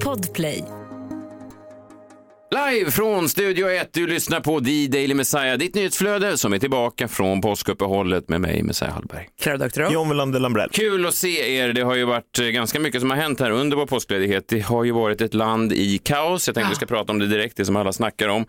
Podplay. 0.00 0.77
Live 2.50 2.90
från 2.90 3.28
Studio 3.28 3.70
1, 3.70 3.88
du 3.92 4.06
lyssnar 4.06 4.40
på 4.40 4.60
The 4.60 4.86
Daily 4.86 5.14
Messiah, 5.14 5.58
ditt 5.58 5.74
nyhetsflöde 5.74 6.38
som 6.38 6.52
är 6.52 6.58
tillbaka 6.58 7.08
från 7.08 7.40
påskuppehållet 7.40 8.28
med 8.28 8.40
mig, 8.40 8.62
Messiah 8.62 8.92
Hallberg. 8.94 9.28
Kära 9.40 9.56
doktor. 9.56 9.92
John 9.92 10.08
Welander 10.08 10.40
Lambrell. 10.40 10.68
Kul 10.72 11.06
att 11.06 11.14
se 11.14 11.56
er. 11.56 11.72
Det 11.72 11.82
har 11.82 11.94
ju 11.94 12.04
varit 12.04 12.38
eh, 12.38 12.46
ganska 12.46 12.80
mycket 12.80 13.00
som 13.00 13.10
har 13.10 13.16
hänt 13.16 13.40
här 13.40 13.50
under 13.50 13.76
vår 13.76 13.86
påskledighet. 13.86 14.48
Det 14.48 14.60
har 14.60 14.84
ju 14.84 14.92
varit 14.92 15.20
ett 15.20 15.34
land 15.34 15.72
i 15.72 15.98
kaos. 15.98 16.48
Jag 16.48 16.54
tänkte 16.54 16.70
vi 16.70 16.76
ska 16.76 16.86
prata 16.86 17.12
om 17.12 17.18
det 17.18 17.26
direkt, 17.26 17.56
det 17.56 17.64
som 17.64 17.76
alla 17.76 17.92
snackar 17.92 18.28
om. 18.28 18.46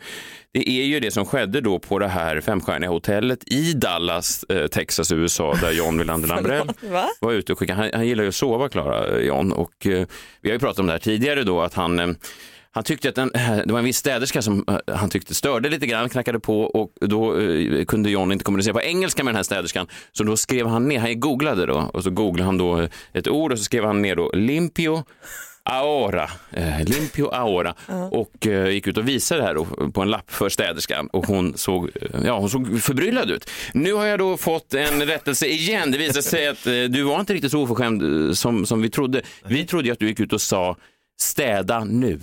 Det 0.54 0.70
är 0.70 0.86
ju 0.86 1.00
det 1.00 1.12
som 1.12 1.26
skedde 1.26 1.62
då 1.62 1.80
på 1.80 2.00
det 2.00 2.08
här 2.08 2.42
femstjärniga 2.42 2.90
hotellet 2.90 3.54
i 3.54 3.74
Dallas, 3.74 4.44
eh, 4.44 4.68
Texas, 4.68 5.12
USA, 5.12 5.56
där 5.62 5.72
John 5.72 5.98
Wilander 5.98 6.28
Lambrell 6.28 6.70
Va? 6.82 7.10
var 7.20 7.34
ute 7.34 7.52
och 7.54 7.60
skickade. 7.60 7.82
Han, 7.82 7.90
han 7.94 8.08
gillar 8.08 8.24
ju 8.24 8.30
att 8.30 8.36
sova, 8.36 8.70
Klara, 8.70 9.18
eh, 9.18 9.26
John. 9.26 9.52
Och, 9.52 9.88
eh, 9.88 10.08
vi 10.42 10.50
har 10.50 10.54
ju 10.54 10.60
pratat 10.60 10.80
om 10.80 10.86
det 10.86 10.92
här 10.92 11.00
tidigare 11.00 11.44
då, 11.44 11.62
att 11.62 11.74
han 11.74 12.00
eh, 12.00 12.08
han 12.72 12.84
tyckte 12.84 13.10
att 13.10 13.18
en, 13.18 13.32
eh, 13.34 13.58
det 13.66 13.72
var 13.74 13.80
en 13.80 13.86
viss 13.86 13.98
städerska 13.98 14.42
som 14.42 14.66
eh, 14.68 14.96
han 14.96 15.10
tyckte 15.10 15.36
störde 15.36 15.70
lite 15.70 15.88
grann, 15.88 16.10
knackade 16.10 16.40
på 16.40 16.62
och 16.62 16.92
då 17.02 17.40
eh, 17.40 17.86
kunde 17.86 18.10
John 18.10 18.32
inte 18.32 18.46
kommunicera 18.46 18.74
på 18.74 18.82
engelska 18.82 19.24
med 19.24 19.32
den 19.32 19.36
här 19.36 19.44
städerskan. 19.44 19.88
Så 20.12 20.24
då 20.24 20.38
skrev 20.38 20.68
han 20.68 20.88
ner, 20.88 21.00
han 21.00 21.20
googlade 21.20 21.66
då 21.66 21.90
och 21.94 22.04
så 22.04 22.10
googlade 22.10 22.46
han 22.46 22.58
då 22.58 22.82
eh, 22.82 22.90
ett 23.14 23.28
ord 23.28 23.52
och 23.52 23.58
så 23.58 23.64
skrev 23.64 23.86
han 23.86 24.02
ner 24.02 24.16
då 24.16 24.32
limpio 24.34 25.04
Aora, 25.64 26.30
eh, 26.52 26.84
Limpio 26.84 27.30
Aora 27.32 27.76
och 28.12 28.48
eh, 28.48 28.70
gick 28.70 28.88
ut 28.88 28.98
och 28.98 29.08
visade 29.08 29.42
det 29.42 29.48
här 29.48 29.56
då, 29.56 29.92
på 29.92 30.02
en 30.02 30.10
lapp 30.10 30.32
för 30.32 30.50
städerskan 30.50 31.08
och 31.08 31.26
hon 31.26 31.58
såg, 31.58 31.90
ja, 32.26 32.40
hon 32.40 32.50
såg 32.50 32.82
förbryllad 32.82 33.32
ut. 33.32 33.50
Nu 33.74 33.94
har 33.94 34.06
jag 34.06 34.20
då 34.20 34.38
fått 34.38 34.74
en 34.74 35.06
rättelse 35.06 35.48
igen. 35.48 35.92
Det 35.92 35.98
visar 35.98 36.22
sig 36.22 36.48
att 36.48 36.68
eh, 36.68 36.74
du 36.74 37.04
var 37.04 37.20
inte 37.20 37.34
riktigt 37.34 37.52
så 37.52 37.62
oförskämd 37.62 38.38
som, 38.38 38.66
som 38.66 38.82
vi 38.82 38.90
trodde. 38.90 39.22
Vi 39.46 39.66
trodde 39.66 39.88
ju 39.88 39.92
att 39.92 40.00
du 40.00 40.08
gick 40.08 40.20
ut 40.20 40.34
och 40.34 40.42
sa 40.42 40.78
städa 41.22 41.84
nu. 41.84 42.20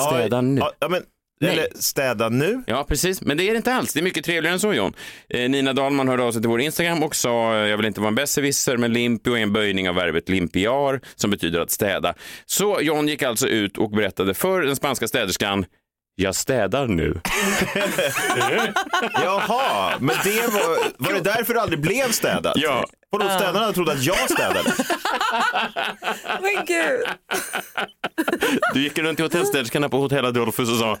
Städa 0.00 0.40
nu. 0.40 0.62
Ja, 0.78 0.88
men, 0.88 1.02
eller 1.44 1.66
städa 1.74 2.28
nu. 2.28 2.62
Ja, 2.66 2.84
precis. 2.88 3.22
Men 3.22 3.36
det 3.36 3.44
är 3.48 3.50
det 3.50 3.56
inte 3.56 3.74
alls. 3.74 3.92
Det 3.92 4.00
är 4.00 4.04
mycket 4.04 4.24
trevligare 4.24 4.54
än 4.54 4.60
så, 4.60 4.74
John. 4.74 4.92
Eh, 5.28 5.50
Nina 5.50 5.72
Dahlman 5.72 6.08
hörde 6.08 6.22
av 6.22 6.32
sig 6.32 6.42
till 6.42 6.48
vår 6.50 6.60
Instagram 6.60 7.02
och 7.02 7.16
sa, 7.16 7.54
eh, 7.54 7.68
jag 7.68 7.76
vill 7.76 7.86
inte 7.86 8.00
vara 8.00 8.08
en 8.08 8.14
besserwisser, 8.14 8.76
men 8.76 8.92
limpio 8.92 9.36
är 9.36 9.42
en 9.42 9.52
böjning 9.52 9.88
av 9.88 9.94
verbet 9.94 10.28
limpiar, 10.28 11.00
som 11.14 11.30
betyder 11.30 11.60
att 11.60 11.70
städa. 11.70 12.14
Så 12.46 12.78
John 12.80 13.08
gick 13.08 13.22
alltså 13.22 13.48
ut 13.48 13.78
och 13.78 13.90
berättade 13.90 14.34
för 14.34 14.62
den 14.62 14.76
spanska 14.76 15.08
städerskan, 15.08 15.64
jag 16.16 16.34
städar 16.34 16.86
nu. 16.86 17.14
Jaha, 19.14 19.98
men 20.00 20.16
det 20.24 20.52
var, 20.52 20.78
var 20.98 21.12
det 21.12 21.20
därför 21.20 21.54
det 21.54 21.60
aldrig 21.60 21.80
blev 21.80 22.10
städat? 22.10 22.52
Ja. 22.56 22.84
Och 23.12 23.18
då 23.18 23.28
städarna 23.28 23.72
trodde 23.72 23.92
att 23.92 24.02
jag 24.02 24.30
städade. 24.30 24.72
Men 26.40 26.64
gud. 26.66 27.06
Du 28.74 28.82
gick 28.82 28.98
runt 28.98 29.18
till 29.18 29.24
hotellstäderskorna 29.24 29.88
på 29.88 29.98
Hotell 29.98 30.24
Adolphus 30.24 30.70
och 30.70 30.76
sa, 30.76 30.98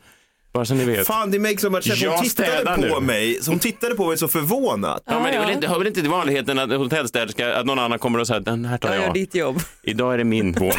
bara 0.54 0.64
så 0.64 0.74
ni 0.74 0.84
vet. 0.84 1.06
Fan, 1.06 1.30
det 1.30 1.38
makes 1.38 1.60
so 1.60 1.70
much 1.70 1.84
sense. 1.84 2.06
Hon 2.06 2.14
Jag 2.16 2.26
städar 2.26 2.58
tittade 2.58 2.88
på 2.88 3.00
nu. 3.00 3.06
mig, 3.06 3.38
så 3.42 3.50
hon 3.50 3.58
tittade 3.60 3.94
på 3.94 4.06
mig 4.06 4.18
så 4.18 4.28
förvånat. 4.28 5.02
Ja, 5.06 5.12
men 5.20 5.22
det 5.22 5.36
är 5.36 5.40
väl 5.40 5.50
inte, 5.50 5.66
hör 5.66 5.78
väl 5.78 5.86
inte 5.86 6.00
till 6.00 6.10
vanligheten 6.10 6.58
att 6.58 6.70
hotellstäderska, 6.70 7.54
att 7.56 7.66
någon 7.66 7.78
annan 7.78 7.98
kommer 7.98 8.18
och 8.18 8.26
säger, 8.26 8.40
den 8.40 8.64
här 8.64 8.78
tar 8.78 8.88
Jag 8.88 8.96
gör 8.98 9.04
jag. 9.04 9.14
ditt 9.14 9.34
jobb. 9.34 9.60
Idag 9.82 10.14
är 10.14 10.18
det 10.18 10.24
min 10.24 10.52
våning. 10.52 10.74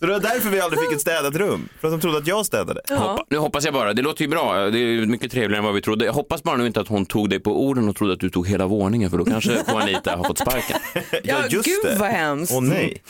Så 0.00 0.06
det 0.06 0.12
var 0.12 0.20
därför 0.20 0.48
vi 0.50 0.60
aldrig 0.60 0.82
fick 0.82 0.92
ett 0.92 1.00
städat 1.00 1.34
rum. 1.36 1.68
För 1.80 1.88
att 1.88 1.94
de 1.94 2.00
trodde 2.00 2.18
att 2.18 2.26
jag 2.26 2.46
städade. 2.46 2.80
Hoppa, 2.90 3.24
nu 3.30 3.38
hoppas 3.38 3.64
jag 3.64 3.74
bara, 3.74 3.92
det 3.92 4.02
låter 4.02 4.22
ju 4.22 4.28
bra, 4.28 4.54
det 4.70 4.78
är 4.78 5.06
mycket 5.06 5.30
trevligare 5.32 5.58
än 5.58 5.64
vad 5.64 5.74
vi 5.74 5.82
trodde. 5.82 6.04
Jag 6.04 6.12
hoppas 6.12 6.42
bara 6.42 6.56
nu 6.56 6.66
inte 6.66 6.80
att 6.80 6.88
hon 6.88 7.06
tog 7.06 7.30
dig 7.30 7.40
på 7.40 7.64
orden 7.66 7.88
och 7.88 7.96
trodde 7.96 8.12
att 8.12 8.20
du 8.20 8.30
tog 8.30 8.48
hela 8.48 8.66
våningen 8.66 9.10
för 9.10 9.18
då 9.18 9.24
kanske 9.24 9.50
Juanita 9.68 10.16
har 10.16 10.24
fått 10.24 10.38
sparken. 10.38 10.76
Ja, 11.24 11.36
just 11.48 11.64
gud 11.64 11.74
det. 11.84 11.96
vad 11.98 12.08
hemskt. 12.10 12.52
Åh 12.54 12.62
nej. 12.62 13.02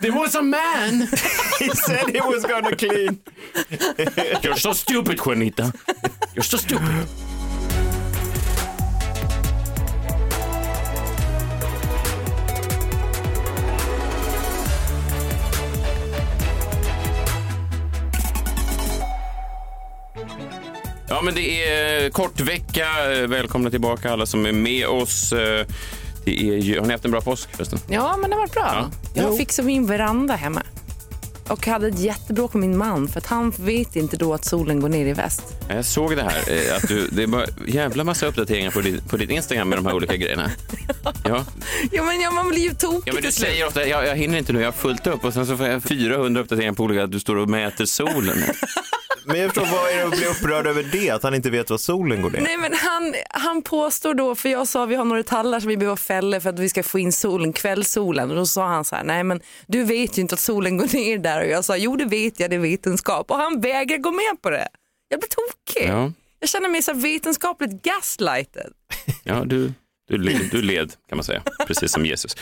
There 0.00 0.10
was 0.12 0.34
a 0.34 0.42
man! 0.42 1.00
He 1.60 1.74
said 1.74 2.10
he 2.14 2.20
was 2.20 2.42
gonna 2.42 2.70
clean. 2.76 3.18
You're 4.42 4.54
so 4.58 4.74
stupid 4.74 4.93
Juanita. 5.02 5.72
You're 6.34 6.42
so 6.42 6.58
stupid. 6.58 7.06
Ja, 21.08 21.20
men 21.22 21.34
det 21.34 21.64
är 21.72 22.10
kort 22.10 22.40
vecka. 22.40 22.86
Välkomna 23.28 23.70
tillbaka 23.70 24.12
alla 24.12 24.26
som 24.26 24.46
är 24.46 24.52
med 24.52 24.86
oss. 24.86 25.32
Eh, 25.32 25.66
Det 26.24 26.30
är 26.48 26.78
har 26.80 26.86
ni 26.86 26.92
haft 26.92 27.04
en 27.04 27.10
bra 27.10 27.20
påsk 27.20 27.56
förresten? 27.56 27.78
Ja, 27.88 28.16
men 28.20 28.30
det 28.30 28.36
var 28.36 28.46
bra. 28.46 28.90
Ja. 29.14 29.22
Jag 29.22 29.36
fixade 29.36 29.66
min 29.66 29.86
veranda 29.86 30.34
hemma. 30.34 30.62
Och 31.48 31.66
hade 31.66 31.88
ett 31.88 31.98
jättebråk 31.98 32.54
med 32.54 32.68
min 32.68 32.78
man 32.78 33.08
för 33.08 33.18
att 33.18 33.26
han 33.26 33.50
vet 33.50 33.96
inte 33.96 34.16
då 34.16 34.34
att 34.34 34.44
solen 34.44 34.80
går 34.80 34.88
ner 34.88 35.06
i 35.06 35.12
väst. 35.12 35.42
Jag 35.68 35.84
såg 35.84 36.16
det 36.16 36.22
här, 36.22 36.42
eh, 36.46 36.76
att 36.76 36.88
du, 36.88 37.08
det 37.08 37.22
är 37.22 37.26
bara 37.26 37.46
jävla 37.66 38.04
massa 38.04 38.26
uppdateringar 38.26 38.70
på 38.70 38.80
ditt, 38.80 39.08
på 39.08 39.16
ditt 39.16 39.30
Instagram 39.30 39.68
med 39.68 39.78
de 39.78 39.86
här 39.86 39.94
olika 39.94 40.16
grejerna. 40.16 40.50
Ja, 41.24 41.44
Ja, 41.92 42.02
men 42.02 42.20
ja, 42.20 42.30
man 42.30 42.48
blir 42.48 42.62
ju 42.62 42.74
tokig 42.74 43.02
ja 43.04 43.12
men 43.14 43.22
du 43.22 43.32
säger 43.32 43.66
ofta, 43.66 43.86
jag, 43.86 44.06
jag 44.06 44.16
hinner 44.16 44.38
inte 44.38 44.52
nu, 44.52 44.60
jag 44.60 44.66
har 44.66 44.72
fullt 44.72 45.06
upp 45.06 45.24
och 45.24 45.34
sen 45.34 45.46
så 45.46 45.56
får 45.56 45.66
jag 45.66 45.82
400 45.82 46.40
uppdateringar 46.40 46.72
på 46.72 46.82
olika, 46.82 47.04
att 47.04 47.12
du 47.12 47.20
står 47.20 47.36
och 47.36 47.48
mäter 47.48 47.84
solen. 47.84 48.36
Men 49.26 49.40
jag 49.40 49.54
förstår, 49.54 49.76
vad 49.78 49.90
är 49.90 49.96
det 49.96 50.04
att 50.04 50.10
bli 50.16 50.26
upprörd 50.26 50.66
över 50.66 50.82
det? 50.92 51.10
Att 51.10 51.22
han 51.22 51.34
inte 51.34 51.50
vet 51.50 51.70
var 51.70 51.78
solen 51.78 52.22
går 52.22 52.30
ner? 52.30 52.40
Nej 52.40 52.56
men 52.58 52.72
han, 52.74 53.14
han 53.30 53.62
påstår 53.62 54.14
då, 54.14 54.34
för 54.34 54.48
jag 54.48 54.68
sa 54.68 54.84
vi 54.86 54.94
har 54.94 55.04
några 55.04 55.22
tallar 55.22 55.60
som 55.60 55.68
vi 55.68 55.76
behöver 55.76 55.96
fälla 55.96 56.40
för 56.40 56.50
att 56.50 56.58
vi 56.58 56.68
ska 56.68 56.82
få 56.82 56.98
in 56.98 57.12
solen, 57.12 57.52
kvällssolen. 57.52 58.30
Och 58.30 58.36
då 58.36 58.46
sa 58.46 58.66
han 58.66 58.84
så 58.84 58.96
här, 58.96 59.04
nej 59.04 59.24
men 59.24 59.40
du 59.66 59.84
vet 59.84 60.18
ju 60.18 60.22
inte 60.22 60.34
att 60.34 60.40
solen 60.40 60.76
går 60.76 60.94
ner 60.96 61.18
där. 61.18 61.40
Och 61.44 61.48
jag 61.50 61.64
sa, 61.64 61.76
jo 61.76 61.96
det 61.96 62.04
vet 62.04 62.40
jag, 62.40 62.50
det 62.50 62.56
är 62.56 62.60
vetenskap. 62.60 63.30
Och 63.30 63.36
han 63.36 63.60
vägrar 63.60 63.98
gå 63.98 64.10
med 64.10 64.42
på 64.42 64.50
det. 64.50 64.68
Jag 65.08 65.20
blir 65.20 65.28
tokig. 65.28 65.88
Ja, 65.90 66.12
Jag 66.40 66.48
känner 66.48 66.68
mig 66.68 66.82
så 66.82 66.92
vetenskapligt 66.94 67.82
gaslighted. 67.82 68.72
ja 69.22 69.44
du, 69.44 69.72
du, 70.08 70.18
led, 70.18 70.40
du 70.52 70.62
led 70.62 70.92
kan 71.08 71.18
man 71.18 71.24
säga, 71.24 71.42
precis 71.66 71.92
som 71.92 72.06
Jesus. 72.06 72.34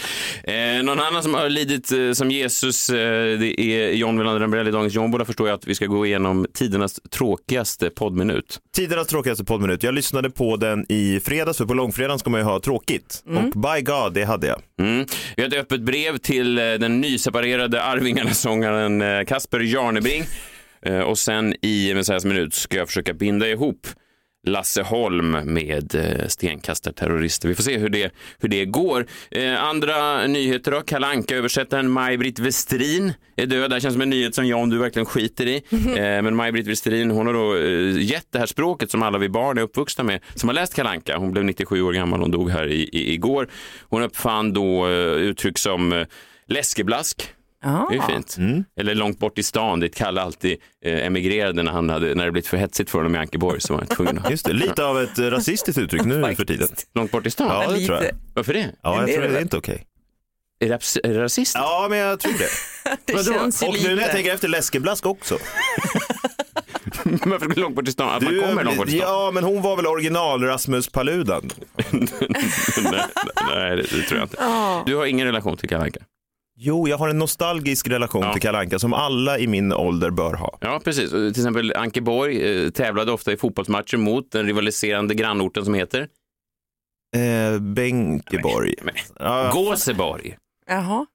Eh, 0.44 0.82
någon 0.82 1.00
annan 1.00 1.22
som 1.22 1.34
har 1.34 1.48
lidit 1.48 1.92
eh, 1.92 2.12
som 2.12 2.30
Jesus, 2.30 2.90
eh, 2.90 3.38
det 3.38 3.60
är 3.60 3.92
John 3.92 4.18
Wilander 4.18 4.40
Lambrell 4.40 4.68
i 4.68 4.70
Dagens 4.70 4.94
John. 4.94 5.10
Båda 5.10 5.24
förstår 5.24 5.48
jag 5.48 5.54
att 5.54 5.66
vi 5.66 5.74
ska 5.74 5.86
gå 5.86 6.06
igenom 6.06 6.46
tidernas 6.54 7.00
tråkigaste 7.10 7.90
poddminut. 7.90 8.58
Tidernas 8.76 9.06
tråkigaste 9.06 9.44
poddminut. 9.44 9.82
Jag 9.82 9.94
lyssnade 9.94 10.30
på 10.30 10.56
den 10.56 10.86
i 10.88 11.20
fredags, 11.24 11.58
för 11.58 11.64
på 11.64 11.74
långfredagen 11.74 12.18
ska 12.18 12.30
man 12.30 12.40
ju 12.40 12.44
ha 12.44 12.60
tråkigt. 12.60 13.22
Och 13.26 13.60
by 13.60 13.80
God, 13.82 14.14
det 14.14 14.24
hade 14.24 14.46
jag. 14.46 14.62
Mm. 14.80 15.06
Vi 15.36 15.42
har 15.42 15.48
ett 15.50 15.56
öppet 15.56 15.80
brev 15.80 16.16
till 16.18 16.58
eh, 16.58 16.64
den 16.64 17.00
nyseparerade 17.00 17.82
Arvingarna-sångaren 17.82 19.02
eh, 19.18 19.24
Kasper 19.24 19.60
Jarnebring. 19.60 20.24
Eh, 20.86 21.00
Och 21.00 21.18
sen 21.18 21.54
i 21.62 21.94
Messiahs 21.94 22.24
minut 22.24 22.54
ska 22.54 22.76
jag 22.76 22.86
försöka 22.88 23.12
binda 23.14 23.48
ihop 23.48 23.86
Lasse 24.46 24.82
Holm 24.82 25.30
med 25.30 25.94
eh, 25.94 26.26
stenkastarterrorister. 26.28 27.48
Vi 27.48 27.54
får 27.54 27.62
se 27.62 27.78
hur 27.78 27.88
det, 27.88 28.12
hur 28.38 28.48
det 28.48 28.64
går. 28.64 29.06
Eh, 29.30 29.64
andra 29.64 30.26
nyheter 30.26 30.70
då. 30.70 30.80
Kalanka 30.80 31.36
översättaren 31.36 31.90
Maj-Britt 31.90 32.38
Westrin 32.38 33.12
är 33.36 33.46
död. 33.46 33.70
Det 33.70 33.74
här 33.74 33.80
känns 33.80 33.94
som 33.94 34.02
en 34.02 34.10
nyhet 34.10 34.34
som 34.34 34.46
jag 34.46 34.60
om 34.60 34.70
du 34.70 34.78
verkligen 34.78 35.06
skiter 35.06 35.46
i. 35.46 35.62
Eh, 35.70 36.22
men 36.22 36.36
Maj-Britt 36.36 36.66
Westrin, 36.66 37.10
hon 37.10 37.26
har 37.26 37.34
då 37.34 37.56
eh, 37.56 38.02
gett 38.02 38.32
det 38.32 38.38
här 38.38 38.46
språket 38.46 38.90
som 38.90 39.02
alla 39.02 39.18
vi 39.18 39.28
barn 39.28 39.58
är 39.58 39.62
uppvuxna 39.62 40.04
med, 40.04 40.20
som 40.34 40.48
har 40.48 40.54
läst 40.54 40.74
Kalanka. 40.74 41.16
Hon 41.16 41.32
blev 41.32 41.44
97 41.44 41.82
år 41.82 41.92
gammal, 41.92 42.20
hon 42.20 42.30
dog 42.30 42.50
här 42.50 42.68
i, 42.68 42.82
i, 42.92 43.14
igår. 43.14 43.48
Hon 43.80 44.02
uppfann 44.02 44.52
då 44.52 44.86
eh, 44.86 44.92
uttryck 45.12 45.58
som 45.58 46.04
läskeblask, 46.46 47.34
Ja. 47.62 47.88
det 47.90 47.96
är 47.96 48.02
fint. 48.06 48.36
Eller 48.76 48.94
långt 48.94 49.18
bort 49.18 49.38
i 49.38 49.42
stan 49.42 49.80
dit 49.80 49.94
Kalle 49.94 50.20
alltid 50.22 50.56
eh, 50.84 51.06
emigrerade 51.06 51.62
när, 51.62 51.72
han 51.72 51.90
hade, 51.90 52.14
när 52.14 52.24
det 52.24 52.32
blivit 52.32 52.46
för 52.48 52.56
hetsigt 52.56 52.90
för 52.90 52.98
honom 52.98 53.14
i 53.14 53.18
Ankeborg. 53.18 53.60
Så 53.60 53.72
var 53.72 53.80
han 53.80 53.88
tvungen 53.96 54.18
att... 54.18 54.30
Just 54.30 54.46
det, 54.46 54.52
lite 54.52 54.84
av 54.84 55.00
ett 55.02 55.18
rasistiskt 55.18 55.78
uttryck 55.78 56.04
nu 56.04 56.34
för 56.34 56.44
tiden. 56.44 56.68
Långt 56.94 57.10
bort 57.10 57.26
i 57.26 57.30
stan? 57.30 57.48
Ja, 57.48 57.70
det 57.72 57.86
tror 57.86 57.96
jag. 57.96 58.02
Lite. 58.04 58.16
Varför 58.34 58.54
det? 58.54 58.70
Ja, 58.82 58.96
jag 58.98 59.06
Det 59.06 59.12
tror 59.12 59.22
det 59.22 59.28
det 59.28 59.36
är 59.38 59.42
inte 59.42 59.56
okej. 59.56 59.86
Abs- 60.64 60.98
är 61.04 61.08
det 61.14 61.22
rasist? 61.22 61.54
Ja, 61.54 61.86
men 61.90 61.98
jag 61.98 62.20
tror 62.20 62.32
det. 62.32 62.48
Det 63.04 63.12
Vadå? 63.14 63.32
känns 63.32 63.62
ju 63.62 63.66
Och 63.66 63.74
lite. 63.74 63.88
nu 63.88 63.94
när 63.94 64.02
jag 64.02 64.10
tänker 64.12 64.34
efter, 64.34 64.48
läskeblask 64.48 65.06
också. 65.06 65.38
Varför 67.04 67.60
långt 67.60 67.76
bort 67.76 67.88
i 67.88 67.92
stan? 67.92 68.08
Att 68.16 68.22
man 68.22 68.32
Du, 68.34 68.40
kommer 68.40 68.64
långt 68.64 68.76
bort 68.76 68.88
i 68.88 68.98
stan? 68.98 69.00
ja, 69.10 69.30
men 69.34 69.44
hon 69.44 69.62
var 69.62 69.76
väl 69.76 69.86
original 69.86 70.42
Rasmus 70.44 70.88
Paludan? 70.88 71.50
nej, 71.90 72.08
nej, 73.54 73.76
det, 73.76 73.82
det 73.82 74.02
tror 74.02 74.18
jag 74.20 74.24
inte. 74.24 74.82
Du 74.86 74.96
har 74.96 75.06
ingen 75.06 75.26
relation 75.26 75.56
till 75.56 75.68
Kalle 75.68 75.84
Anka? 75.84 76.00
Jo, 76.64 76.88
jag 76.88 76.98
har 76.98 77.08
en 77.08 77.18
nostalgisk 77.18 77.88
relation 77.88 78.22
Ja. 78.22 78.32
till 78.32 78.42
Kalle 78.42 78.58
Anka 78.58 78.78
som 78.78 78.92
alla 78.94 79.38
i 79.38 79.46
min 79.46 79.72
ålder 79.72 80.10
bör 80.10 80.34
ha. 80.34 80.58
Ja, 80.60 80.80
precis. 80.84 81.10
Till 81.10 81.28
exempel 81.30 81.72
Ankeborg 81.76 82.64
eh, 82.64 82.70
tävlade 82.70 83.12
ofta 83.12 83.32
i 83.32 83.36
fotbollsmatcher 83.36 83.96
mot 83.96 84.30
den 84.32 84.46
rivaliserande 84.46 85.14
grannorten 85.14 85.64
som 85.64 85.74
heter 85.74 86.08
Eh, 87.16 87.58
Bänkeborg. 87.60 88.74
Men, 88.82 88.94
Ja, 89.18 89.50
Gåseborg. 89.54 90.36
Jaha. 90.66 91.06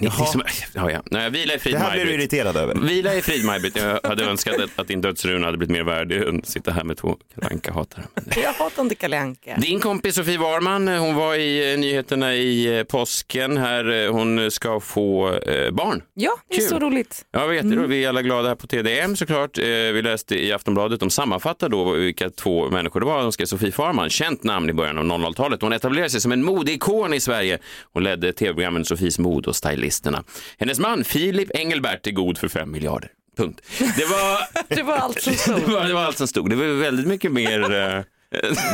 Det, 0.00 0.06
är 0.06 0.10
som, 0.10 0.42
ja, 0.74 0.90
ja. 0.90 1.02
Nej, 1.10 1.30
vila 1.30 1.54
i 1.54 1.58
frid 1.58 1.74
Det 1.74 1.78
här 1.78 1.92
blir 1.92 2.04
du 2.04 2.12
irriterad 2.14 2.56
över. 2.56 2.74
Vila 2.74 3.14
i 3.14 3.22
frid 3.22 3.44
Maj-Britt. 3.44 3.76
Jag 3.76 4.00
hade 4.08 4.24
önskat 4.24 4.54
att, 4.76 4.88
din 4.88 5.00
dödsruna 5.00 5.46
hade 5.46 5.58
blivit 5.58 5.72
mer 5.72 5.82
värdig 5.84 6.22
än 6.22 6.38
att 6.38 6.46
sitta 6.48 6.70
här 6.72 6.84
med 6.84 6.96
två 6.96 7.16
Kalle 7.40 7.60
hatare 7.74 8.04
Jag 8.42 8.52
hatar 8.52 8.82
inte 8.82 8.94
Kalle 8.94 9.18
Anka. 9.20 9.56
Din 9.56 9.80
kompis 9.80 10.14
Sofie 10.14 10.38
Warman, 10.38 10.88
hon 10.88 11.14
var 11.14 11.34
i 11.34 11.72
eh, 11.72 11.78
nyheterna 11.78 12.34
i 12.34 12.78
eh, 12.78 12.84
påsken 12.84 13.56
här. 13.56 14.04
Eh, 14.04 14.12
Hon 14.12 14.50
ska 14.50 14.80
få 14.80 15.32
eh, 15.36 15.70
barn. 15.70 16.02
Ja, 16.14 16.36
det 16.48 16.54
är 16.54 16.58
Kul. 16.58 16.68
så 16.68 16.78
roligt. 16.78 17.24
Ja, 17.32 17.46
vad 17.46 17.54
jätteroligt. 17.54 17.90
Vi 17.90 18.04
är 18.04 18.08
alla 18.08 18.22
glada 18.22 18.48
här 18.48 18.54
på 18.54 18.66
TDM 18.66 19.16
såklart. 19.16 19.58
Eh, 19.58 19.64
Vi 19.64 20.02
läste 20.02 20.44
i 20.44 20.52
Aftonbladet, 20.52 21.00
de 21.00 21.10
sammanfattar 21.10 21.68
då 21.68 21.92
vilka 21.92 22.30
två 22.30 22.70
människor 22.70 23.00
det 23.00 23.06
var. 23.06 23.22
De 23.22 23.32
skrev 23.32 23.46
Sofie 23.46 23.72
Farman, 23.72 24.10
känt 24.10 24.42
namn 24.44 24.70
i 24.70 24.72
början 24.72 24.98
av 24.98 25.04
00-talet. 25.20 25.62
Hon 25.62 25.72
etablerade 25.72 26.10
sig 26.10 26.20
som 26.20 26.32
en 26.32 26.44
modeikon 26.44 27.14
i 27.14 27.20
Sverige. 27.20 27.58
Hon 27.92 28.04
ledde 28.04 28.32
tv-programmen 28.32 28.84
Sofies 28.84 29.18
mod 29.18 29.46
och 29.46 29.56
stylisterna. 29.68 30.24
Hennes 30.58 30.78
man 30.78 31.04
Filip 31.04 31.50
Engelbert 31.54 32.06
är 32.06 32.10
god 32.10 32.38
för 32.38 32.48
fem 32.48 32.70
miljarder. 32.70 33.10
Punkt. 33.36 33.60
Det 33.96 34.04
var, 34.04 34.38
Det 34.76 34.82
var 34.82 34.94
allt 34.96 35.20
som 35.22 35.32
det 35.32 35.38
stod. 35.38 35.60
var, 35.62 35.84
det 35.84 35.94
var 35.94 36.02
allt 36.04 36.18
som 36.18 36.28
stod. 36.28 36.50
Det 36.50 36.56
var 36.56 36.64
väldigt 36.66 37.06
mycket 37.06 37.32
mer... 37.32 37.60
eh, 37.62 38.02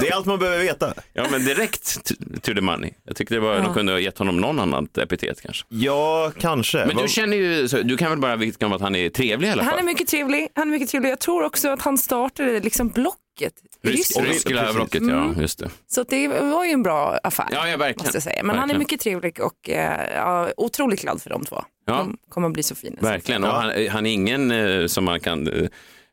Det 0.01 0.09
är 0.09 0.15
allt 0.15 0.27
man 0.27 0.39
behöver 0.39 0.59
veta. 0.65 0.95
Ja, 1.13 1.27
men 1.31 1.45
direkt 1.45 2.05
to, 2.43 2.55
the 2.55 2.61
money. 2.61 2.91
Jag 3.05 3.17
tyckte 3.17 3.35
det 3.35 3.41
var, 3.41 3.61
de 3.61 3.75
kunde 3.75 3.93
ha 3.93 3.99
gett 3.99 4.19
honom 4.19 4.37
någon 4.41 4.59
annat 4.61 4.99
epitet 4.99 5.41
kanske. 5.43 5.65
Ja, 5.69 6.33
kanske. 6.41 6.87
Men 6.87 6.97
du 6.97 7.09
känner 7.09 7.37
ju, 7.37 7.67
du 7.67 7.97
kan 7.97 8.11
väl 8.11 8.19
bara 8.19 8.37
vittna 8.37 8.67
om 8.67 8.73
att 8.73 8.81
han 8.81 8.95
är 8.95 9.09
trevlig 9.11 9.49
i 9.49 9.51
alla 9.51 9.63
fall? 9.65 9.71
Han 9.71 9.81
är 9.81 9.85
mycket 9.85 10.09
trevlig. 10.09 10.49
Han 10.55 10.69
är 10.69 10.73
mycket 10.73 10.89
trevlig. 10.89 11.11
Jag 11.11 11.19
tror 11.21 11.43
också 11.45 11.69
att 11.69 11.83
han 11.83 11.99
startade 11.99 12.61
liksom 12.61 12.89
blocket 12.89 13.21
i 13.43 13.89
Rysk- 13.89 14.75
blocket, 14.75 15.03
ja, 15.09 15.35
just 15.41 15.59
det. 15.59 15.71
Så 15.87 16.03
det 16.03 16.29
var 16.29 16.65
ju 16.65 16.71
en 16.71 16.83
bra 16.83 17.19
affär. 17.23 17.49
Ja, 17.53 17.69
ja, 17.69 17.77
verkligen. 17.77 18.07
Måste 18.07 18.17
jag 18.17 18.23
säga. 18.23 18.43
Men 18.43 18.51
han 18.51 18.57
är 18.57 18.61
Verkligen. 18.61 18.79
mycket 18.79 19.01
trevlig 19.01 19.41
och 19.41 19.71
eh, 19.71 20.15
ja, 20.17 20.49
otroligt 20.57 21.01
glad 21.03 21.23
för 21.23 21.31
de 21.31 21.45
två. 21.45 21.65
Ja. 21.87 21.93
De 21.93 22.17
kommer 22.29 22.47
att 22.49 22.53
bli 22.55 22.63
så 22.63 22.75
fina. 22.75 22.97
Verkligen. 23.01 23.45
Och 23.45 23.51
han, 23.51 23.73
han 23.91 24.07
är 24.07 24.11
ingen, 24.13 24.51
eh, 24.51 24.87
som 24.87 25.05
man 25.05 25.21
kan 25.21 25.49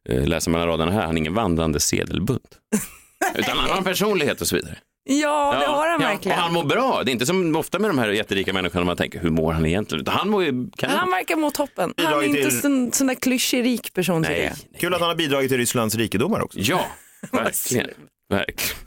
eh, 0.09 0.27
läsa 0.27 0.50
mellan 0.50 0.68
raderna 0.68 0.91
här, 0.91 1.01
han 1.06 1.15
är 1.15 1.18
ingen 1.18 1.33
vandrande 1.33 1.79
sedelbunt. 1.79 2.57
Utan 3.35 3.57
han 3.57 3.69
har 3.69 3.77
en 3.77 3.83
personlighet 3.83 4.41
och 4.41 4.47
så 4.47 4.56
vidare. 4.56 4.77
Ja, 5.09 5.56
det 5.59 5.65
har 5.65 5.88
han 5.89 6.01
ja, 6.01 6.07
verkligen. 6.07 6.38
Och 6.38 6.44
han 6.44 6.53
mår 6.53 6.63
bra. 6.63 7.01
Det 7.06 7.12
är 7.12 7.13
inte 7.13 7.25
som 7.25 7.56
ofta 7.56 7.80
med 7.80 7.89
de 7.89 7.97
här 7.97 8.09
jätterika 8.09 8.53
människorna 8.53 8.85
man 8.85 8.97
tänker, 8.97 9.19
hur 9.19 9.30
mår 9.30 9.53
han 9.53 9.65
egentligen? 9.65 10.01
Utan 10.01 10.13
han 10.13 10.30
mår 10.30 10.44
ju 10.44 10.69
kanon. 10.77 10.97
Han 10.97 11.12
verkar 11.12 11.35
må 11.35 11.51
toppen. 11.51 11.94
Han 11.97 12.13
är 12.19 12.23
inte 12.23 12.41
till- 12.50 12.62
sån, 12.62 12.91
sån 12.91 13.07
där 13.07 13.15
klyschig 13.15 13.63
rik 13.63 13.94
person 13.94 14.21
Nej. 14.21 14.44
jag. 14.71 14.80
Kul 14.80 14.94
att 14.94 15.00
han 15.00 15.09
har 15.09 15.15
bidragit 15.15 15.50
till 15.50 15.57
Rysslands 15.57 15.95
rikedomar 15.95 16.41
också. 16.41 16.59
Ja, 16.59 16.85
verkligen. 17.31 17.89
verkligen. 18.29 18.77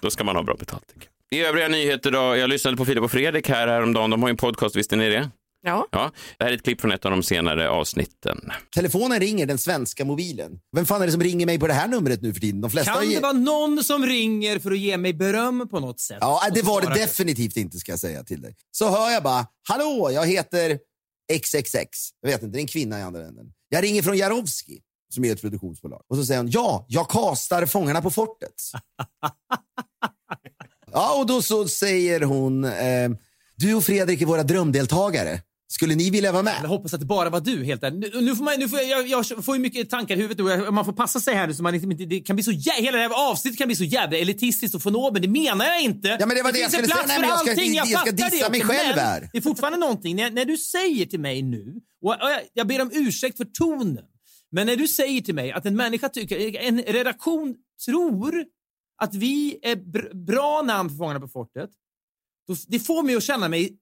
Då 0.00 0.10
ska 0.10 0.24
man 0.24 0.36
ha 0.36 0.42
bra 0.42 0.54
betalt. 0.54 0.94
I 1.30 1.40
övriga 1.44 1.68
nyheter 1.68 2.10
då, 2.10 2.36
jag 2.36 2.50
lyssnade 2.50 2.76
på 2.76 2.84
Filip 2.84 3.04
och 3.04 3.10
Fredrik 3.10 3.48
här 3.48 3.68
häromdagen. 3.68 4.10
De 4.10 4.22
har 4.22 4.28
ju 4.28 4.30
en 4.30 4.36
podcast, 4.36 4.76
visste 4.76 4.96
ni 4.96 5.08
det? 5.10 5.30
Ja. 5.64 5.88
Ja, 5.92 6.10
det 6.38 6.44
här 6.44 6.50
är 6.52 6.56
ett 6.56 6.62
klipp 6.64 6.80
från 6.80 6.92
ett 6.92 7.04
av 7.04 7.10
de 7.10 7.22
senare 7.22 7.68
avsnitten. 7.70 8.50
Telefonen 8.74 9.20
ringer, 9.20 9.46
den 9.46 9.58
svenska 9.58 10.04
mobilen. 10.04 10.52
Vem 10.76 10.86
fan 10.86 11.02
är 11.02 11.06
det 11.06 11.12
som 11.12 11.22
ringer 11.22 11.46
mig 11.46 11.58
på 11.58 11.66
det 11.66 11.72
här 11.72 11.88
numret 11.88 12.22
nu 12.22 12.34
för 12.34 12.40
tiden? 12.40 12.60
De 12.60 12.70
flesta 12.70 12.92
Kan 12.94 13.08
ge- 13.10 13.14
det 13.16 13.22
vara 13.22 13.32
någon 13.32 13.84
som 13.84 14.06
ringer 14.06 14.58
för 14.58 14.70
att 14.70 14.78
ge 14.78 14.96
mig 14.96 15.12
beröm 15.14 15.68
på 15.68 15.80
något 15.80 16.00
sätt? 16.00 16.18
Ja, 16.20 16.40
det 16.54 16.62
var 16.62 16.80
det 16.80 16.94
definitivt 16.94 17.56
inte 17.56 17.78
ska 17.78 17.92
jag 17.92 17.98
säga 17.98 18.24
till 18.24 18.40
dig. 18.42 18.54
Så 18.70 18.90
hör 18.90 19.10
jag 19.10 19.22
bara, 19.22 19.46
hallå, 19.68 20.10
jag 20.12 20.26
heter 20.26 20.78
XXX. 21.40 21.88
Jag 22.20 22.30
vet 22.30 22.42
inte, 22.42 22.52
det 22.56 22.58
är 22.58 22.62
en 22.62 22.66
kvinna 22.66 22.98
i 22.98 23.02
andra 23.02 23.26
änden. 23.26 23.46
Jag 23.68 23.84
ringer 23.84 24.02
från 24.02 24.16
Jarowski, 24.16 24.80
som 25.12 25.24
är 25.24 25.32
ett 25.32 25.40
produktionsbolag. 25.40 26.02
Och 26.08 26.16
så 26.16 26.24
säger 26.24 26.40
hon, 26.40 26.50
ja, 26.50 26.86
jag 26.88 27.10
kastar 27.10 27.66
Fångarna 27.66 28.02
på 28.02 28.10
fortet. 28.10 28.54
ja, 30.92 31.18
och 31.20 31.26
då 31.26 31.42
så 31.42 31.68
säger 31.68 32.20
hon, 32.20 32.64
eh, 32.64 33.10
du 33.56 33.74
och 33.74 33.84
Fredrik 33.84 34.22
är 34.22 34.26
våra 34.26 34.42
drömdeltagare. 34.42 35.40
Skulle 35.68 35.94
ni 35.94 36.10
vilja 36.10 36.32
vara 36.32 36.38
Jag 36.50 36.62
med? 36.62 36.70
hoppas 36.70 36.94
att 36.94 37.00
det 37.00 37.06
bara 37.06 37.30
var 37.30 37.40
du. 37.40 37.64
Helt 37.64 37.82
ärligt. 37.82 38.14
nu, 38.14 38.20
nu 38.20 38.36
får 38.36 38.44
man, 38.44 38.54
nu 38.58 38.68
får 38.68 38.80
jag, 38.80 39.08
jag, 39.08 39.24
jag 39.30 39.44
får 39.44 39.56
ju 39.56 39.62
mycket 39.62 39.90
tankar 39.90 40.16
i 40.16 40.18
huvudet. 40.20 40.46
Jag- 40.64 40.74
Man 40.74 40.84
får 40.84 40.92
passa 40.92 41.20
sig 41.20 41.34
här 41.34 41.46
nu 41.46 41.54
så 41.54 41.62
man 41.62 41.74
inte, 41.74 42.04
det 42.04 42.20
kan 42.20 42.36
bli 42.36 42.42
så 42.42 42.52
jä, 42.52 42.72
hela 42.78 42.96
det 42.96 43.02
här 43.02 43.30
avsnittet 43.30 43.58
kan 43.58 43.66
bli 43.68 43.76
så 43.76 43.84
jävla 43.84 44.16
elitistiskt 44.18 44.74
och 44.74 44.82
förnobel. 44.82 45.22
Det 45.22 45.28
menar 45.28 45.64
jag 45.66 45.82
inte. 45.82 46.08
Ja, 46.20 46.26
men 46.26 46.36
det 46.36 46.42
var 46.42 46.52
det 46.52 46.58
jag 46.58 46.70
finns 46.70 46.82
en 46.82 46.88
skulle 46.88 47.06
säga. 47.06 47.06
Nej, 47.06 47.20
men 47.20 47.28
jag 47.28 47.38
ska- 47.38 47.50
allting. 47.50 47.74
jag 47.74 47.86
ska 47.88 47.98
fattar 47.98 48.12
dissa 48.12 48.44
det 48.44 48.50
mig 48.50 48.60
också, 48.60 48.72
själv 48.72 48.96
men 48.96 49.04
här. 49.04 49.28
Det 49.32 49.38
är 49.38 49.42
fortfarande 49.42 49.78
någonting 49.78 50.16
när, 50.16 50.30
när 50.30 50.44
du 50.44 50.56
säger 50.56 51.06
till 51.06 51.20
mig 51.20 51.42
nu, 51.42 51.74
och 52.04 52.16
jag, 52.20 52.40
jag 52.52 52.66
ber 52.66 52.82
om 52.82 52.90
ursäkt 52.92 53.36
för 53.36 53.44
tonen, 53.44 54.04
men 54.52 54.66
när 54.66 54.76
du 54.76 54.88
säger 54.88 55.20
till 55.20 55.34
mig 55.34 55.52
att 55.52 55.66
en 55.66 55.76
människa 55.76 56.08
tycker, 56.08 56.56
en 56.56 56.82
redaktion 56.82 57.56
tror 57.86 58.44
att 59.02 59.14
vi 59.14 59.58
är 59.62 59.76
br 59.76 60.14
bra 60.14 60.62
namn 60.62 60.90
för 60.90 60.96
Fångarna 60.96 61.20
på 61.20 61.28
fortet, 61.28 61.70
då, 62.46 62.54
det 62.68 62.78
får 62.78 63.02
mig 63.02 63.16
att 63.16 63.22
känna 63.22 63.48
mig 63.48 63.78